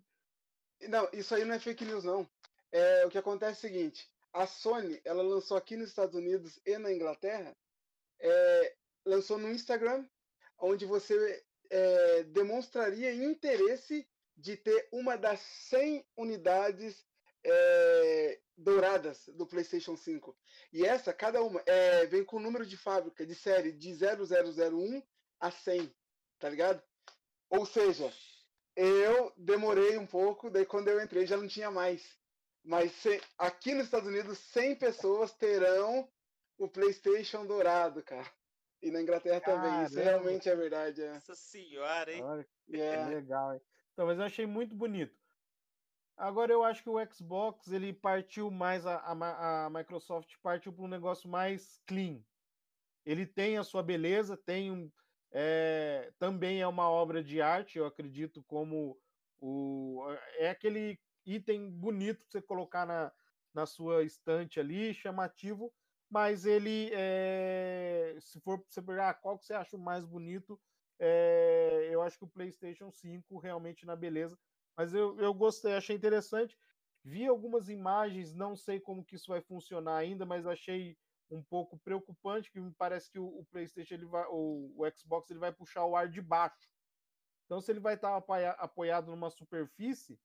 [0.88, 2.28] Não, isso aí não é fake news, não.
[2.72, 6.60] É, o que acontece é o seguinte: a Sony ela lançou aqui nos Estados Unidos
[6.66, 7.56] e na Inglaterra
[8.20, 10.06] é, lançou no Instagram,
[10.58, 17.04] onde você é, demonstraria interesse de ter uma das 100 unidades
[17.44, 20.36] é, douradas do PlayStation 5.
[20.72, 25.02] E essa, cada uma, é, vem com o número de fábrica de série de 0001
[25.40, 25.94] a 100,
[26.38, 26.82] tá ligado?
[27.50, 28.12] Ou seja,
[28.74, 32.02] eu demorei um pouco, daí quando eu entrei já não tinha mais.
[32.64, 36.08] Mas se, aqui nos Estados Unidos, 100 pessoas terão
[36.56, 38.30] o PlayStation dourado, cara.
[38.80, 39.68] E na Inglaterra Caramba.
[39.68, 39.86] também.
[39.86, 41.02] Isso realmente é verdade.
[41.02, 41.12] É.
[41.12, 42.22] Nossa senhora, hein?
[42.22, 43.04] Olha, é.
[43.06, 43.60] legal, hein?
[43.94, 45.16] Então, mas eu achei muito bonito.
[46.16, 50.84] Agora eu acho que o Xbox ele partiu mais a, a, a Microsoft partiu para
[50.84, 52.20] um negócio mais clean.
[53.04, 54.90] Ele tem a sua beleza, tem um,
[55.32, 59.00] é, também é uma obra de arte, eu acredito, como
[59.40, 60.04] o
[60.38, 63.12] é aquele item bonito para você colocar na,
[63.52, 65.72] na sua estante ali, chamativo,
[66.10, 70.60] mas ele é, se for você pegar ah, qual que você acha o mais bonito,
[70.98, 74.38] é, eu acho que o PlayStation 5 realmente na beleza
[74.76, 76.58] mas eu, eu gostei, achei interessante.
[77.04, 80.96] Vi algumas imagens, não sei como que isso vai funcionar ainda, mas achei
[81.30, 85.30] um pouco preocupante, que me parece que o, o PlayStation, ele vai, o, o, Xbox,
[85.30, 86.70] ele vai puxar o ar de baixo.
[87.44, 88.16] Então, se ele vai estar
[88.58, 90.18] apoiado numa superfície,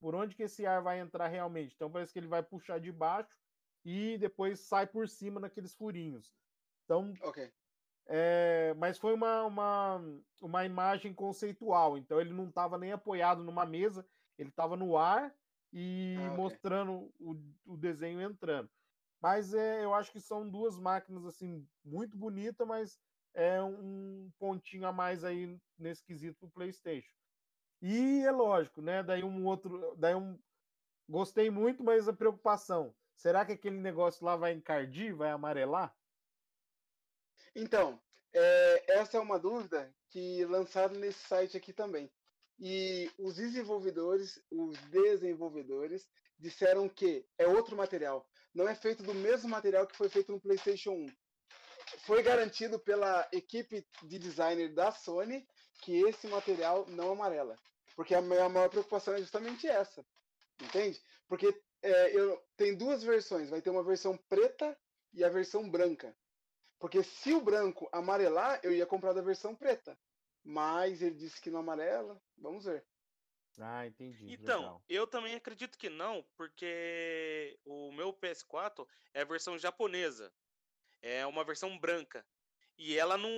[0.00, 1.74] por onde que esse ar vai entrar realmente?
[1.74, 3.36] Então, parece que ele vai puxar de baixo
[3.84, 6.34] e depois sai por cima naqueles furinhos.
[6.84, 7.52] Então, okay.
[8.08, 10.00] É, mas foi uma, uma,
[10.40, 14.06] uma imagem conceitual, então ele não estava nem apoiado numa mesa,
[14.38, 15.34] ele estava no ar
[15.72, 16.36] e ah, okay.
[16.36, 18.70] mostrando o, o desenho entrando.
[19.20, 23.00] Mas é, eu acho que são duas máquinas assim muito bonitas, mas
[23.34, 27.14] é um pontinho a mais aí nesse quesito do PlayStation.
[27.82, 29.02] E é lógico, né?
[29.02, 30.38] Daí um outro, daí um
[31.08, 35.94] gostei muito, mas a preocupação, será que aquele negócio lá vai encardir, vai amarelar?
[37.58, 37.98] Então,
[38.34, 42.12] é, essa é uma dúvida que lançaram nesse site aqui também.
[42.58, 46.06] E os desenvolvedores, os desenvolvedores,
[46.38, 48.28] disseram que é outro material.
[48.54, 51.06] Não é feito do mesmo material que foi feito no PlayStation 1.
[52.04, 55.46] Foi garantido pela equipe de designer da Sony
[55.80, 57.56] que esse material não amarela.
[57.94, 60.04] Porque a minha maior preocupação é justamente essa.
[60.60, 61.02] Entende?
[61.26, 63.48] Porque é, eu, tem duas versões.
[63.48, 64.76] Vai ter uma versão preta
[65.14, 66.14] e a versão branca.
[66.78, 69.98] Porque se o branco amarelar, eu ia comprar da versão preta.
[70.44, 72.20] Mas ele disse que não amarela.
[72.36, 72.84] Vamos ver.
[73.58, 74.32] Ah, entendi.
[74.32, 74.84] Então, Legal.
[74.88, 80.32] eu também acredito que não, porque o meu PS4 é a versão japonesa.
[81.00, 82.26] É uma versão branca.
[82.76, 83.30] E ela não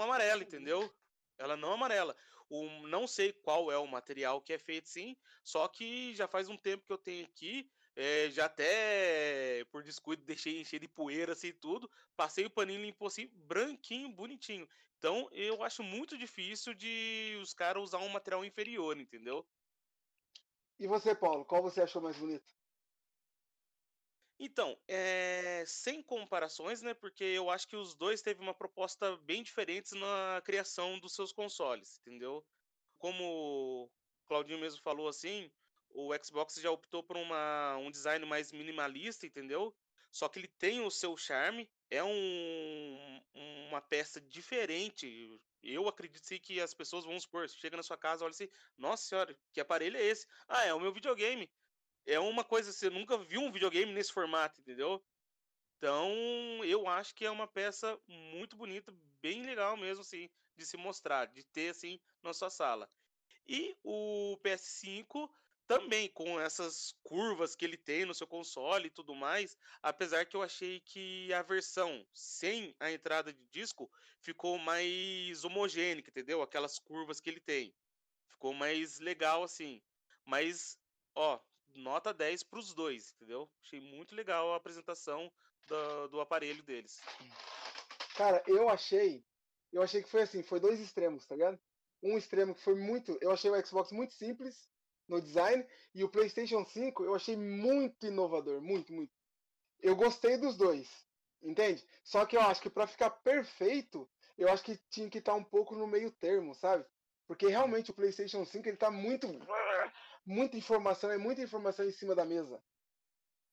[0.00, 0.94] amarela, entendeu?
[1.36, 2.16] Ela não amarela.
[2.48, 6.48] O, não sei qual é o material que é feito sim, só que já faz
[6.48, 11.32] um tempo que eu tenho aqui é, já até por descuido deixei encher de poeira
[11.32, 11.90] assim tudo.
[12.14, 14.68] Passei o paninho limpo assim, branquinho, bonitinho.
[14.98, 19.46] Então eu acho muito difícil de os caras usar um material inferior, entendeu?
[20.78, 22.54] E você, Paulo, qual você achou mais bonito?
[24.38, 25.64] Então, é...
[25.66, 26.92] sem comparações, né?
[26.92, 31.32] Porque eu acho que os dois teve uma proposta bem diferente na criação dos seus
[31.32, 32.44] consoles, entendeu?
[32.98, 33.90] Como o
[34.26, 35.50] Claudinho mesmo falou assim,
[35.96, 39.74] o Xbox já optou por uma, um design mais minimalista, entendeu?
[40.10, 43.22] Só que ele tem o seu charme, é um,
[43.68, 45.40] uma peça diferente.
[45.62, 49.38] Eu acredito que as pessoas vão supor, chega na sua casa, olha assim, nossa senhora,
[49.52, 50.26] que aparelho é esse?
[50.46, 51.50] Ah, é o meu videogame.
[52.04, 55.02] É uma coisa, você nunca viu um videogame nesse formato, entendeu?
[55.78, 56.12] Então,
[56.64, 61.26] eu acho que é uma peça muito bonita, bem legal mesmo, assim, de se mostrar,
[61.26, 62.88] de ter, assim, na sua sala.
[63.46, 65.30] E o PS5
[65.66, 70.36] também com essas curvas que ele tem no seu console e tudo mais, apesar que
[70.36, 76.40] eu achei que a versão sem a entrada de disco ficou mais homogênea, entendeu?
[76.40, 77.74] Aquelas curvas que ele tem.
[78.28, 79.82] Ficou mais legal assim.
[80.24, 80.78] Mas,
[81.14, 81.40] ó,
[81.74, 83.50] nota 10 para os dois, entendeu?
[83.62, 85.32] Achei muito legal a apresentação
[85.66, 87.00] do, do aparelho deles.
[88.16, 89.24] Cara, eu achei,
[89.72, 91.58] eu achei que foi assim, foi dois extremos, tá ligado?
[92.02, 94.68] Um extremo que foi muito, eu achei o Xbox muito simples
[95.08, 95.66] no design.
[95.94, 99.12] E o PlayStation 5 eu achei muito inovador, muito, muito.
[99.80, 100.88] Eu gostei dos dois,
[101.42, 101.84] entende?
[102.02, 105.38] Só que eu acho que para ficar perfeito, eu acho que tinha que estar tá
[105.38, 106.84] um pouco no meio termo, sabe?
[107.26, 109.26] Porque realmente o PlayStation 5 ele tá muito
[110.24, 112.60] muita informação, é muita informação em cima da mesa.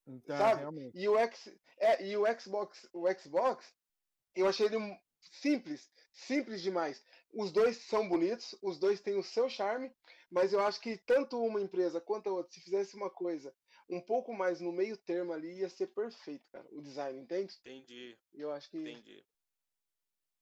[0.06, 0.62] Então, sabe?
[0.62, 0.98] Realmente.
[0.98, 3.74] E o X, é, e o Xbox, o Xbox,
[4.36, 4.78] eu achei ele
[5.32, 7.04] simples, simples demais.
[7.34, 9.92] Os dois são bonitos, os dois têm o seu charme,
[10.30, 13.54] mas eu acho que tanto uma empresa quanto a outra, se fizesse uma coisa
[13.90, 17.56] um pouco mais no meio termo ali, ia ser perfeito, cara, o design, entende?
[17.62, 18.18] Entendi.
[18.34, 18.78] Eu acho que.
[18.78, 19.26] Entendi.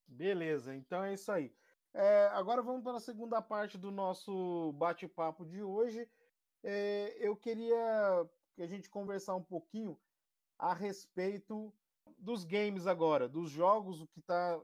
[0.06, 1.54] Beleza, então é isso aí.
[1.94, 6.08] É, agora vamos para a segunda parte do nosso bate-papo de hoje.
[6.62, 9.98] É, eu queria que a gente conversar um pouquinho
[10.58, 11.72] a respeito
[12.18, 14.60] dos games agora, dos jogos, o que está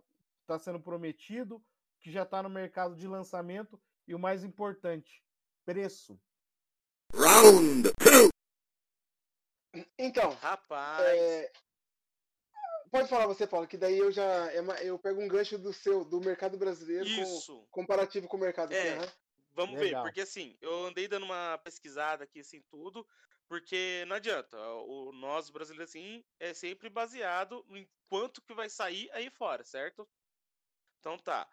[0.49, 1.63] tá sendo prometido,
[2.01, 5.23] que já está no mercado de lançamento e o mais importante,
[5.65, 6.19] preço.
[7.15, 7.93] Round
[9.99, 11.53] Então, rapaz, é...
[12.91, 16.03] pode falar você, Paulo, que daí eu já é eu pego um gancho do seu,
[16.05, 17.59] do mercado brasileiro Isso.
[17.71, 18.73] Com, comparativo com o mercado.
[18.73, 18.99] É.
[18.99, 19.13] Aqui,
[19.53, 20.05] Vamos Legal.
[20.05, 23.05] ver, porque assim, eu andei dando uma pesquisada aqui, assim, tudo,
[23.49, 29.11] porque não adianta, o nós brasileiros, assim, é sempre baseado em quanto que vai sair
[29.11, 30.09] aí fora, certo?
[31.01, 31.49] Então tá.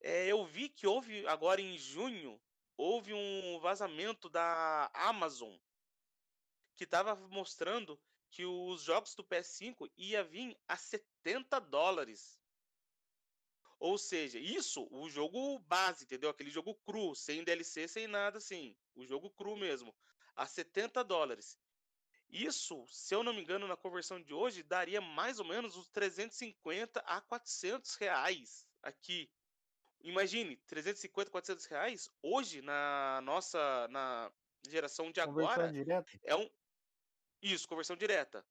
[0.00, 2.40] É, eu vi que houve, agora em junho,
[2.76, 5.56] houve um vazamento da Amazon,
[6.76, 12.40] que estava mostrando que os jogos do PS5 ia vir a 70 dólares.
[13.80, 16.30] Ou seja, isso, o jogo base, entendeu?
[16.30, 18.76] Aquele jogo cru, sem DLC, sem nada assim.
[18.94, 19.94] O jogo cru mesmo.
[20.34, 21.58] A 70 dólares.
[22.28, 25.88] Isso, se eu não me engano, na conversão de hoje, daria mais ou menos uns
[25.88, 29.30] 350 a 400 reais aqui.
[30.00, 34.32] Imagine, 350, 400 reais hoje na nossa na
[34.68, 36.20] geração de conversão agora direta?
[36.22, 36.48] é um
[37.42, 38.44] isso, conversão direta.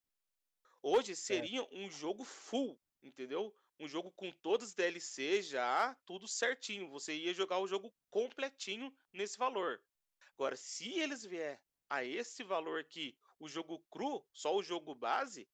[0.82, 1.68] Hoje seria é.
[1.72, 3.54] um jogo full, entendeu?
[3.80, 6.90] um jogo com todos os DLC já, tudo certinho.
[6.90, 9.82] Você ia jogar o jogo completinho nesse valor.
[10.34, 15.48] Agora, se eles vier a esse valor aqui, o jogo cru, só o jogo base,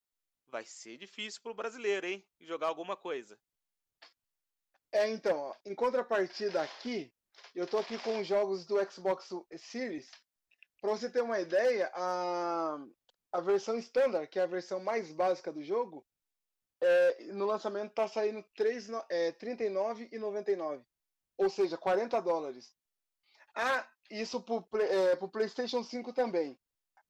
[0.48, 2.26] vai ser difícil pro brasileiro, hein?
[2.40, 3.40] Jogar alguma coisa.
[4.94, 7.12] É, então, ó, em contrapartida aqui,
[7.56, 9.28] eu tô aqui com os jogos do Xbox
[9.58, 10.10] Series.
[10.80, 12.78] Para você ter uma ideia, a,
[13.32, 16.06] a versão standard, que é a versão mais básica do jogo,
[16.80, 18.46] é, no lançamento está saindo
[19.10, 20.86] é, R$ 39,99.
[21.38, 22.76] Ou seja, 40 dólares.
[23.56, 26.60] Ah, isso para é, o PlayStation 5 também.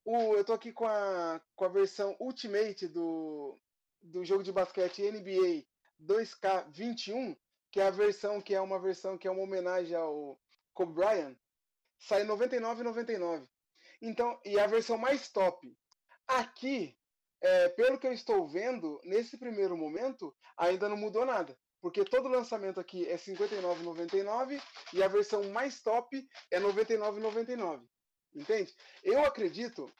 [0.05, 3.59] O, eu estou aqui com a, com a versão Ultimate do,
[4.01, 5.65] do jogo de basquete NBA
[6.01, 7.37] 2K21,
[7.73, 10.39] que é a versão que é uma versão que é uma homenagem ao
[10.75, 11.35] Kobe Bryant.
[11.97, 13.47] Sai R$ 99,99.
[13.99, 15.75] Então, e a versão mais top.
[16.27, 16.95] Aqui
[17.41, 21.57] é, pelo que eu estou vendo, nesse primeiro momento, ainda não mudou nada.
[21.81, 24.61] Porque todo lançamento aqui é R$ 59,99
[24.93, 27.81] e a versão mais top é R$ 99,99.
[28.35, 28.71] Entende?
[29.03, 29.91] Eu acredito,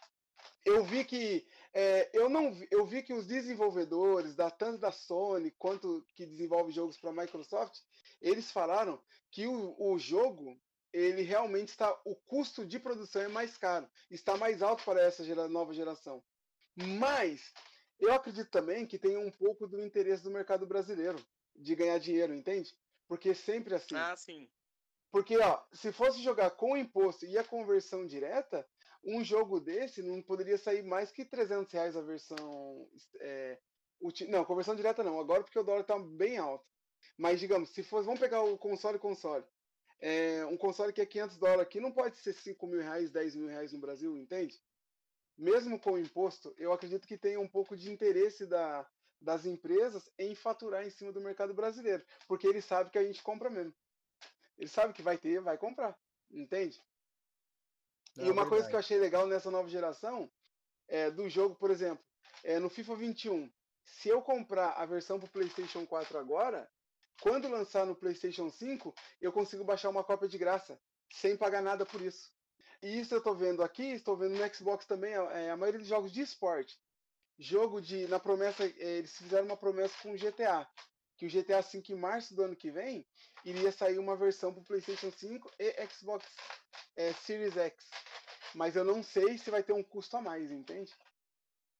[0.66, 5.52] eu vi que é, eu não eu vi que os desenvolvedores da tanto da Sony
[5.52, 7.80] quanto que desenvolve jogos para a Microsoft,
[8.22, 9.02] eles falaram
[9.32, 10.60] que o, o jogo
[10.92, 15.24] ele realmente está o custo de produção é mais caro, está mais alto para essa
[15.24, 16.24] gera, nova geração.
[16.76, 17.52] Mas
[18.00, 21.24] eu acredito também que tem um pouco do interesse do mercado brasileiro
[21.56, 22.76] de ganhar dinheiro, entende?
[23.08, 23.96] Porque sempre assim.
[23.96, 24.50] Ah, sim.
[25.12, 28.68] Porque, ó, se fosse jogar com o imposto e a conversão direta,
[29.04, 32.88] um jogo desse não poderia sair mais que 300 reais a versão.
[33.20, 33.58] É,
[34.30, 36.66] não, conversão direta não, agora porque o dólar está bem alto.
[37.18, 38.06] Mas, digamos, se fosse.
[38.06, 39.44] Vamos pegar o console console.
[40.00, 43.36] É, um console que é 500 dólares aqui não pode ser 5 mil reais, 10
[43.36, 44.62] mil reais no Brasil, entende?
[45.38, 48.88] mesmo com o imposto, eu acredito que tem um pouco de interesse da,
[49.20, 53.24] das empresas em faturar em cima do mercado brasileiro, porque ele sabe que a gente
[53.24, 53.74] compra mesmo.
[54.58, 55.98] Ele sabe que vai ter, vai comprar,
[56.32, 56.82] entende?
[58.16, 60.30] Não, e uma coisa que eu achei legal nessa nova geração
[60.88, 62.04] é do jogo, por exemplo,
[62.44, 63.52] é no FIFA 21.
[63.86, 66.70] Se eu comprar a versão para PlayStation 4 agora,
[67.22, 70.80] quando lançar no PlayStation 5, eu consigo baixar uma cópia de graça,
[71.12, 72.32] sem pagar nada por isso.
[72.82, 75.88] E isso eu estou vendo aqui, estou vendo no Xbox também, é, a maioria dos
[75.88, 76.78] jogos de esporte.
[77.40, 78.08] Jogo de.
[78.08, 80.68] Na promessa, é, eles fizeram uma promessa com o GTA.
[81.24, 83.08] Que o GTA V em março do ano que vem
[83.46, 86.26] iria sair uma versão para PlayStation 5 e Xbox
[86.98, 87.90] é, Series X.
[88.54, 90.94] Mas eu não sei se vai ter um custo a mais, entende?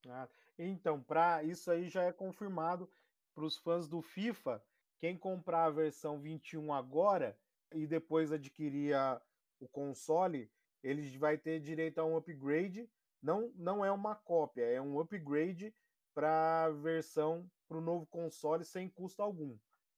[0.08, 2.90] Ah, então, para isso aí já é confirmado
[3.36, 4.64] para os fãs do FIFA.
[4.98, 7.38] Quem comprar a versão 21 agora
[7.74, 9.22] e depois adquirir a,
[9.60, 10.50] o console,
[10.82, 12.90] ele vai ter direito a um upgrade.
[13.22, 15.76] Não, não é uma cópia, é um upgrade
[16.14, 19.58] para a versão para o novo console sem custo algum.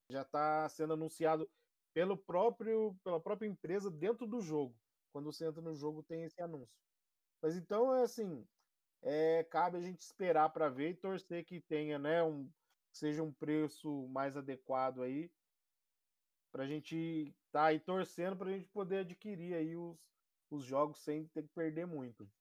[0.10, 1.50] Já está sendo anunciado
[1.94, 4.76] pelo próprio, pela própria empresa dentro do jogo.
[5.12, 6.78] Quando você entra no jogo, tem esse anúncio.
[7.42, 8.48] Mas então é assim,
[9.02, 12.50] é, cabe a gente esperar para ver e torcer que tenha, né, um
[12.92, 15.30] seja um preço mais adequado aí
[16.56, 19.98] para a gente tá aí torcendo para a gente poder adquirir aí os,
[20.50, 22.32] os jogos sem ter que perder muito.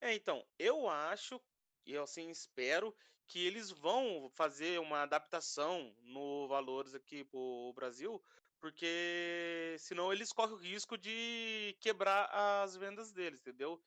[0.00, 1.42] É, então, eu acho
[1.84, 2.96] e eu assim espero
[3.28, 8.22] que eles vão fazer uma adaptação no valores aqui pro Brasil,
[8.58, 12.24] porque senão eles correm o risco de quebrar
[12.62, 13.80] as vendas deles, entendeu?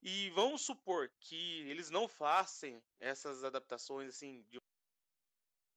[0.00, 4.60] E vamos supor que eles não façam essas adaptações assim de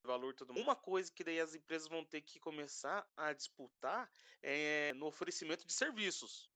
[0.04, 4.10] valor todo Uma coisa que daí as empresas vão ter que começar a disputar
[4.42, 6.50] é no oferecimento de serviços.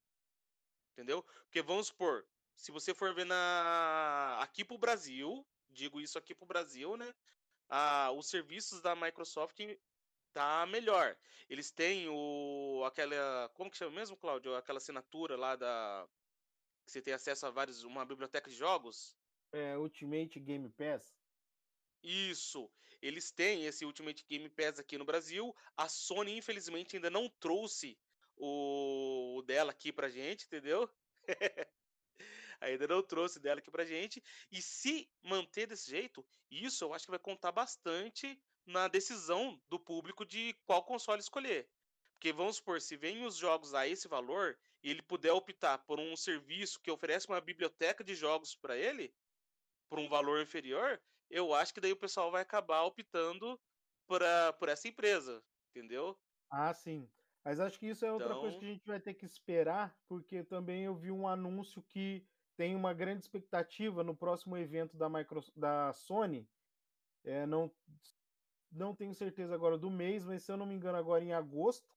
[0.93, 1.23] Entendeu?
[1.45, 6.47] Porque vamos supor, se você for ver na aqui pro Brasil, digo isso aqui pro
[6.47, 7.15] Brasil, né?
[7.69, 9.59] Ah, os serviços da Microsoft
[10.33, 11.17] tá melhor.
[11.49, 14.55] Eles têm o aquela, como que chama mesmo, Cláudio?
[14.55, 16.09] Aquela assinatura lá da
[16.85, 19.17] que você tem acesso a vários uma biblioteca de jogos?
[19.53, 21.15] É, Ultimate Game Pass.
[22.03, 22.71] Isso.
[23.01, 25.55] Eles têm esse Ultimate Game Pass aqui no Brasil.
[25.77, 27.99] A Sony, infelizmente, ainda não trouxe
[28.37, 30.91] o, o dela aqui pra gente, entendeu?
[32.63, 34.23] ainda não trouxe dela aqui pra gente.
[34.51, 39.79] E se manter desse jeito, isso eu acho que vai contar bastante na decisão do
[39.79, 41.69] público de qual console escolher.
[42.15, 45.99] Porque vamos supor, se vem os jogos a esse valor e ele puder optar por
[45.99, 49.13] um serviço que oferece uma biblioteca de jogos para ele,
[49.89, 53.61] por um valor inferior, eu acho que daí o pessoal vai acabar optando
[54.07, 56.17] por, a, por essa empresa, entendeu?
[56.49, 57.11] Ah, sim.
[57.45, 58.41] Mas acho que isso é outra então...
[58.41, 62.25] coisa que a gente vai ter que esperar, porque também eu vi um anúncio que
[62.57, 66.49] tem uma grande expectativa no próximo evento da, Microsoft, da Sony.
[67.25, 67.71] É, não,
[68.71, 71.95] não tenho certeza agora do mês, mas se eu não me engano, agora em agosto,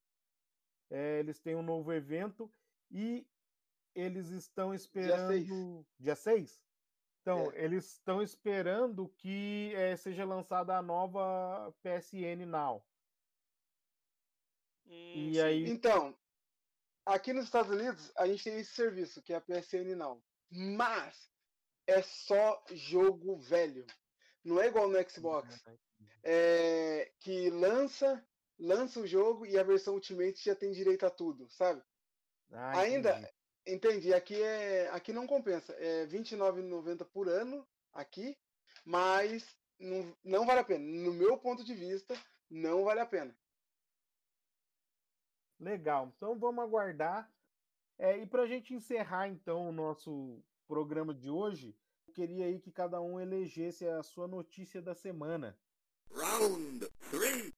[0.89, 2.51] é, eles têm um novo evento
[2.91, 3.28] e
[3.93, 5.86] eles estão esperando.
[5.99, 6.62] Dia 6?
[7.22, 7.64] Então, é.
[7.64, 12.86] eles estão esperando que é, seja lançada a nova PSN Now.
[14.86, 15.68] Hum, e aí...
[15.68, 16.16] Então,
[17.03, 20.22] aqui nos Estados Unidos, a gente tem esse serviço, que é a PSN Now.
[20.51, 21.29] Mas
[21.87, 23.85] é só jogo velho.
[24.43, 25.63] Não é igual no Xbox.
[26.23, 28.25] É, que lança,
[28.57, 31.83] lança o jogo e a versão Ultimate já tem direito a tudo, sabe?
[32.51, 33.29] Ah, Ainda,
[33.65, 34.13] Entendi.
[34.13, 35.73] Aqui é, aqui não compensa.
[35.73, 38.37] É R$29,90 por ano aqui,
[38.83, 40.85] mas não, não vale a pena.
[40.85, 42.15] No meu ponto de vista,
[42.49, 43.35] não vale a pena.
[45.59, 46.11] Legal.
[46.15, 47.31] Então vamos aguardar.
[47.97, 51.75] É, e para a gente encerrar então o nosso programa de hoje,
[52.07, 55.57] eu queria aí que cada um elegesse a sua notícia da semana.
[56.11, 57.53] Round 3.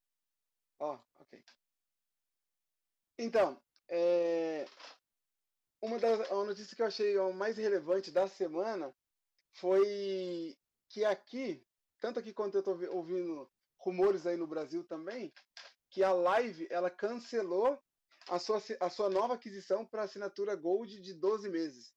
[0.80, 1.44] Ó, oh, ok.
[3.18, 3.60] Então,
[3.90, 4.66] é,
[5.82, 8.94] uma das uma notícia que eu achei mais relevante da semana
[9.54, 10.56] foi
[10.90, 11.66] que aqui,
[12.00, 15.34] tanto aqui quanto eu estou ouvindo rumores aí no Brasil também,
[15.90, 17.82] que a Live ela cancelou
[18.30, 21.94] a sua, a sua nova aquisição para assinatura Gold de 12 meses.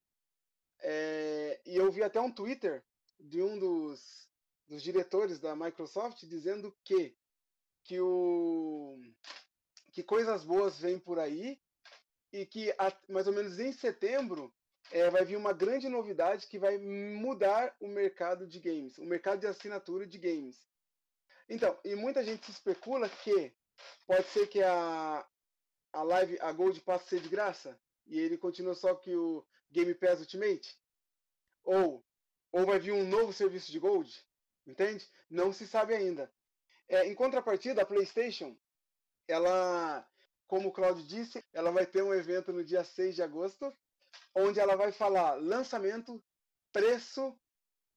[0.83, 2.83] É, e eu vi até um Twitter
[3.19, 4.29] de um dos,
[4.67, 7.15] dos diretores da Microsoft dizendo que,
[7.85, 8.99] que, o,
[9.93, 11.61] que coisas boas vêm por aí
[12.33, 12.75] e que
[13.09, 14.53] mais ou menos em setembro
[14.91, 19.41] é, vai vir uma grande novidade que vai mudar o mercado de games, o mercado
[19.41, 20.59] de assinatura de games.
[21.49, 23.53] Então, e muita gente especula que
[24.07, 25.27] pode ser que a,
[25.93, 29.45] a Live, a Gold passe a ser de graça e ele continua só que o
[29.71, 30.79] Game Pass Ultimate,
[31.65, 32.05] ou
[32.53, 34.13] ou vai vir um novo serviço de Gold,
[34.67, 35.09] entende?
[35.29, 36.33] Não se sabe ainda.
[36.89, 38.57] É, em contrapartida, a PlayStation,
[39.29, 40.05] ela
[40.51, 43.73] como o Claudio disse, ela vai ter um evento no dia 6 de agosto,
[44.35, 46.21] onde ela vai falar lançamento,
[46.73, 47.39] preço,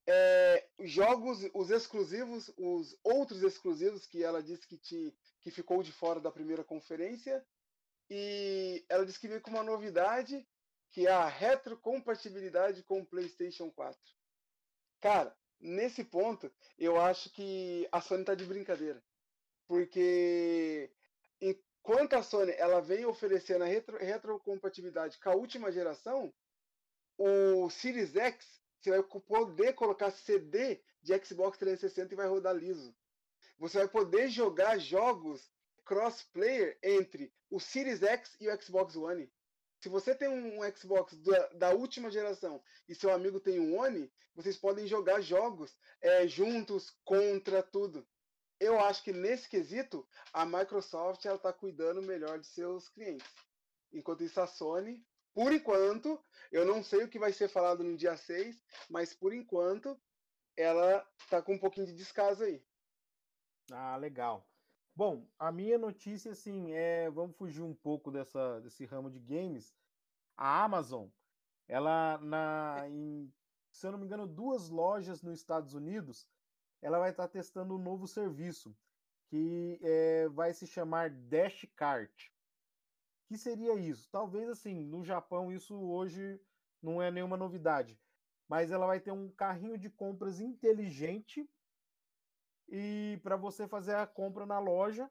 [0.05, 5.91] é, jogos, os exclusivos, os outros exclusivos que ela disse que, te, que ficou de
[5.91, 7.43] fora da primeira conferência.
[8.15, 10.47] E ela disse que veio com uma novidade,
[10.91, 13.99] que é a retrocompatibilidade com o PlayStation 4.
[15.01, 19.03] Cara, nesse ponto, eu acho que a Sony está de brincadeira.
[19.65, 20.91] Porque
[21.83, 26.33] Quanto a Sony ela vem oferecendo a retro, retrocompatibilidade com a última geração,
[27.17, 32.95] o Series X você vai poder colocar CD de Xbox 360 e vai rodar liso.
[33.57, 35.51] Você vai poder jogar jogos
[35.85, 39.31] cross-player entre o Series X e o Xbox One.
[39.79, 44.11] Se você tem um Xbox da, da, última geração e seu amigo tem um One,
[44.33, 48.07] vocês podem jogar jogos é, juntos contra tudo
[48.63, 53.27] eu acho que nesse quesito a Microsoft está cuidando melhor de seus clientes.
[53.91, 56.19] Enquanto isso a Sony, por enquanto,
[56.51, 59.99] eu não sei o que vai ser falado no dia 6, mas por enquanto
[60.55, 62.63] ela está com um pouquinho de descaso aí.
[63.71, 64.47] Ah, legal.
[64.95, 69.75] Bom, a minha notícia assim é, vamos fugir um pouco dessa desse ramo de games.
[70.37, 71.07] A Amazon,
[71.67, 73.33] ela na em
[73.71, 76.29] se eu não me engano, duas lojas nos Estados Unidos,
[76.79, 78.77] ela vai estar testando um novo serviço
[79.25, 82.29] que é, vai se chamar Dash Cart.
[83.27, 84.07] que seria isso?
[84.11, 86.39] Talvez assim, no Japão isso hoje
[86.81, 87.99] não é nenhuma novidade,
[88.47, 91.49] mas ela vai ter um carrinho de compras inteligente
[92.67, 95.09] e para você fazer a compra na loja,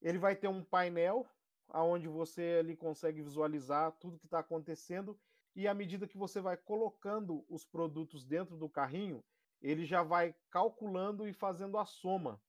[0.00, 1.28] ele vai ter um painel
[1.68, 5.18] aonde você ali consegue visualizar tudo que está acontecendo
[5.54, 9.24] e à medida que você vai colocando os produtos dentro do carrinho,
[9.60, 12.40] ele já vai calculando e fazendo a soma.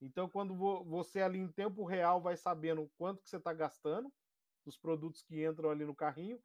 [0.00, 0.54] Então, quando
[0.84, 4.12] você ali em tempo real vai sabendo quanto que você está gastando
[4.64, 6.40] dos produtos que entram ali no carrinho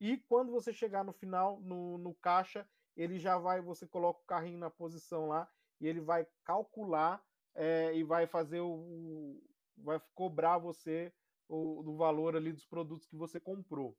[0.00, 4.26] e quando você chegar no final, no, no caixa, ele já vai, você coloca o
[4.26, 5.48] carrinho na posição lá
[5.80, 7.22] e ele vai calcular
[7.54, 9.42] é, e vai fazer o,
[9.78, 11.12] vai cobrar você
[11.48, 13.96] o, do valor ali dos produtos que você comprou.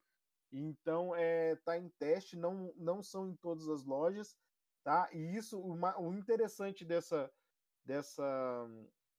[0.51, 4.37] Então, é, tá em teste, não, não são em todas as lojas,
[4.83, 5.09] tá?
[5.11, 7.31] E isso, uma, o interessante dessa,
[7.83, 8.69] dessa,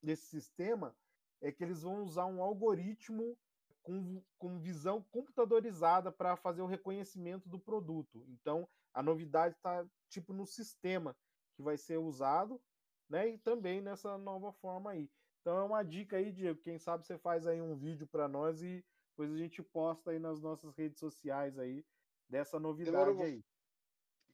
[0.03, 0.97] desse sistema
[1.41, 3.37] é que eles vão usar um algoritmo
[3.83, 8.25] com, com visão computadorizada para fazer o reconhecimento do produto.
[8.29, 11.15] Então, a novidade está tipo no sistema
[11.59, 12.61] que vai ser usado,
[13.09, 13.29] né?
[13.31, 15.11] E também nessa nova forma aí.
[15.41, 16.61] Então é uma dica aí, Diego.
[16.61, 20.21] Quem sabe você faz aí um vídeo para nós e depois a gente posta aí
[20.21, 21.85] nas nossas redes sociais aí
[22.29, 23.45] dessa novidade vou, aí.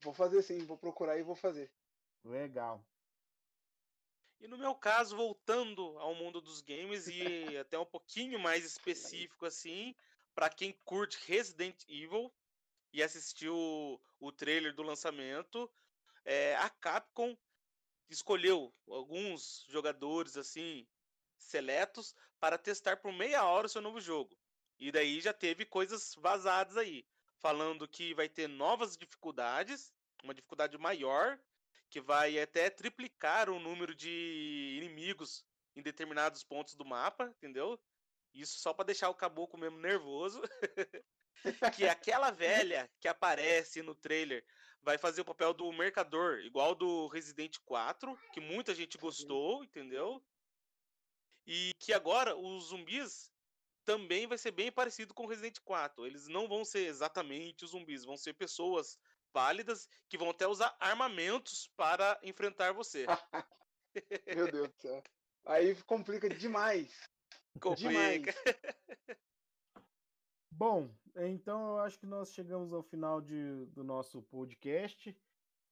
[0.03, 1.73] Vou fazer sim, vou procurar e vou fazer.
[2.23, 2.85] Legal.
[4.39, 7.15] E no meu caso, voltando ao mundo dos games e
[7.57, 9.95] até um pouquinho mais específico assim,
[10.35, 12.31] para quem curte Resident Evil
[12.93, 13.57] e assistiu
[14.21, 15.71] o trailer do lançamento,
[16.25, 17.37] é, a Capcom
[18.09, 20.87] escolheu alguns jogadores assim
[21.37, 24.37] seletos para testar por meia hora o seu novo jogo.
[24.79, 27.07] E daí já teve coisas vazadas aí,
[27.39, 31.39] falando que vai ter novas dificuldades, uma dificuldade maior,
[31.89, 35.45] que vai até triplicar o número de inimigos
[35.77, 37.81] em determinados pontos do mapa, entendeu?
[38.33, 40.43] Isso só para deixar o caboclo mesmo nervoso.
[41.77, 44.45] que aquela velha que aparece no trailer
[44.85, 50.23] vai fazer o papel do mercador, igual do Resident 4, que muita gente gostou, entendeu?
[51.47, 53.33] E que agora os zumbis
[53.85, 56.07] também vai ser bem parecido com Resident 4.
[56.07, 58.99] Eles não vão ser exatamente os zumbis, vão ser pessoas
[59.33, 63.07] pálidas que vão até usar armamentos para enfrentar você.
[64.37, 65.03] Meu Deus do céu.
[65.47, 67.09] Aí complica demais.
[67.61, 68.33] Complica.
[68.33, 68.35] Demais.
[70.51, 75.17] Bom, então eu acho que nós chegamos ao final de, do nosso podcast.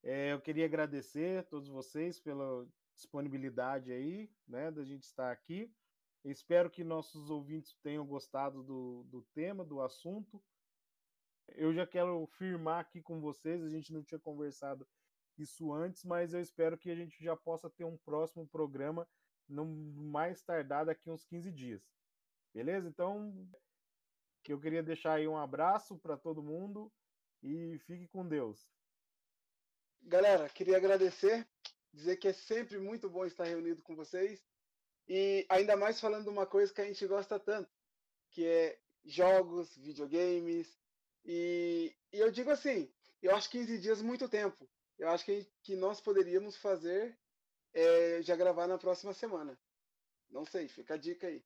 [0.02, 5.72] É, eu queria agradecer a todos vocês pela disponibilidade aí, né, da gente estar aqui.
[6.24, 10.40] Espero que nossos ouvintes tenham gostado do, do tema, do assunto.
[11.48, 14.86] Eu já quero firmar aqui com vocês, a gente não tinha conversado
[15.36, 19.08] isso antes, mas eu espero que a gente já possa ter um próximo programa
[19.48, 21.82] no mais tardar daqui uns 15 dias.
[22.54, 22.88] Beleza?
[22.88, 23.48] Então,
[24.42, 26.92] que eu queria deixar aí um abraço para todo mundo
[27.42, 28.68] e fique com Deus.
[30.02, 31.46] Galera, queria agradecer,
[31.92, 34.44] dizer que é sempre muito bom estar reunido com vocês
[35.08, 37.70] e ainda mais falando de uma coisa que a gente gosta tanto,
[38.30, 40.78] que é jogos, videogames
[41.24, 44.68] e, e eu digo assim, eu acho 15 dias muito tempo.
[44.98, 47.16] Eu acho que, que nós poderíamos fazer
[47.72, 49.58] é, já gravar na próxima semana.
[50.30, 51.44] Não sei, fica a dica aí.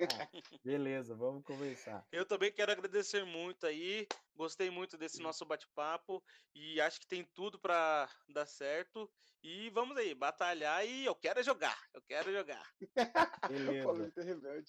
[0.00, 0.28] Ah,
[0.64, 2.06] beleza, vamos conversar.
[2.10, 4.06] Eu também quero agradecer muito aí.
[4.34, 6.22] Gostei muito desse nosso bate-papo
[6.54, 9.10] e acho que tem tudo para dar certo.
[9.42, 11.76] E vamos aí, batalhar e eu quero jogar.
[11.92, 12.64] Eu quero jogar.
[13.48, 14.64] Beleza.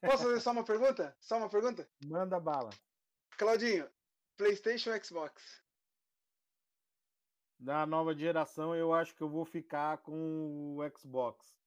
[0.00, 1.16] Posso fazer só uma pergunta?
[1.20, 1.88] Só uma pergunta?
[2.04, 2.70] Manda bala.
[3.36, 3.90] Claudinho,
[4.36, 5.62] PlayStation ou Xbox?
[7.58, 11.58] Da nova geração, eu acho que eu vou ficar com o Xbox.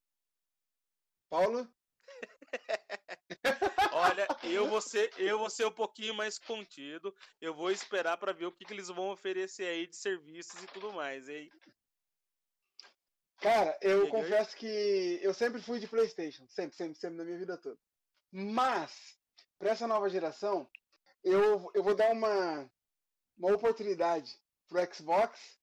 [1.30, 1.68] Paulo?
[3.94, 7.14] Olha, eu vou ser, eu vou ser um pouquinho mais contido.
[7.40, 10.68] Eu vou esperar para ver o que, que, eles vão oferecer aí de serviços e
[10.68, 11.50] tudo mais, hein?
[13.40, 17.58] Cara, eu confesso que eu sempre fui de PlayStation, sempre, sempre, sempre na minha vida
[17.58, 17.78] toda.
[18.32, 19.18] Mas
[19.58, 20.70] para essa nova geração,
[21.24, 22.70] eu, eu vou dar uma
[23.38, 25.60] uma oportunidade pro Xbox.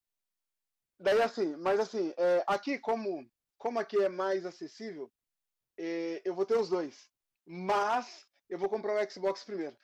[0.99, 5.11] Daí assim, mas assim, é, aqui como como aqui é mais acessível,
[6.25, 7.11] eu vou ter os dois.
[7.47, 9.77] Mas eu vou comprar o Xbox primeiro.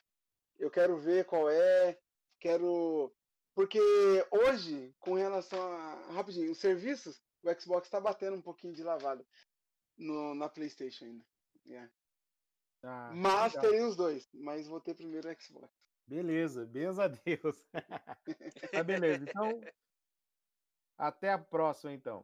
[0.57, 1.99] Eu quero ver qual é,
[2.39, 3.13] quero.
[3.53, 3.79] Porque
[4.31, 6.11] hoje, com relação a.
[6.13, 9.25] Rapidinho, os serviços, o Xbox está batendo um pouquinho de lavada
[9.97, 11.25] no, na PlayStation ainda.
[11.65, 11.91] Yeah.
[12.83, 13.71] Ah, mas legal.
[13.71, 15.73] terei os dois, mas vou ter primeiro o Xbox.
[16.07, 17.65] Beleza, benza a Deus.
[18.71, 19.59] tá beleza, então.
[20.97, 22.23] Até a próxima, então.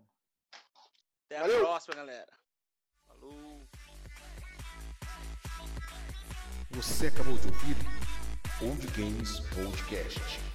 [1.26, 1.60] Até a Valeu.
[1.62, 2.41] próxima, galera.
[3.22, 3.62] Falou.
[6.72, 7.78] Você acabou de ouvir
[8.62, 10.51] Old Games Podcast.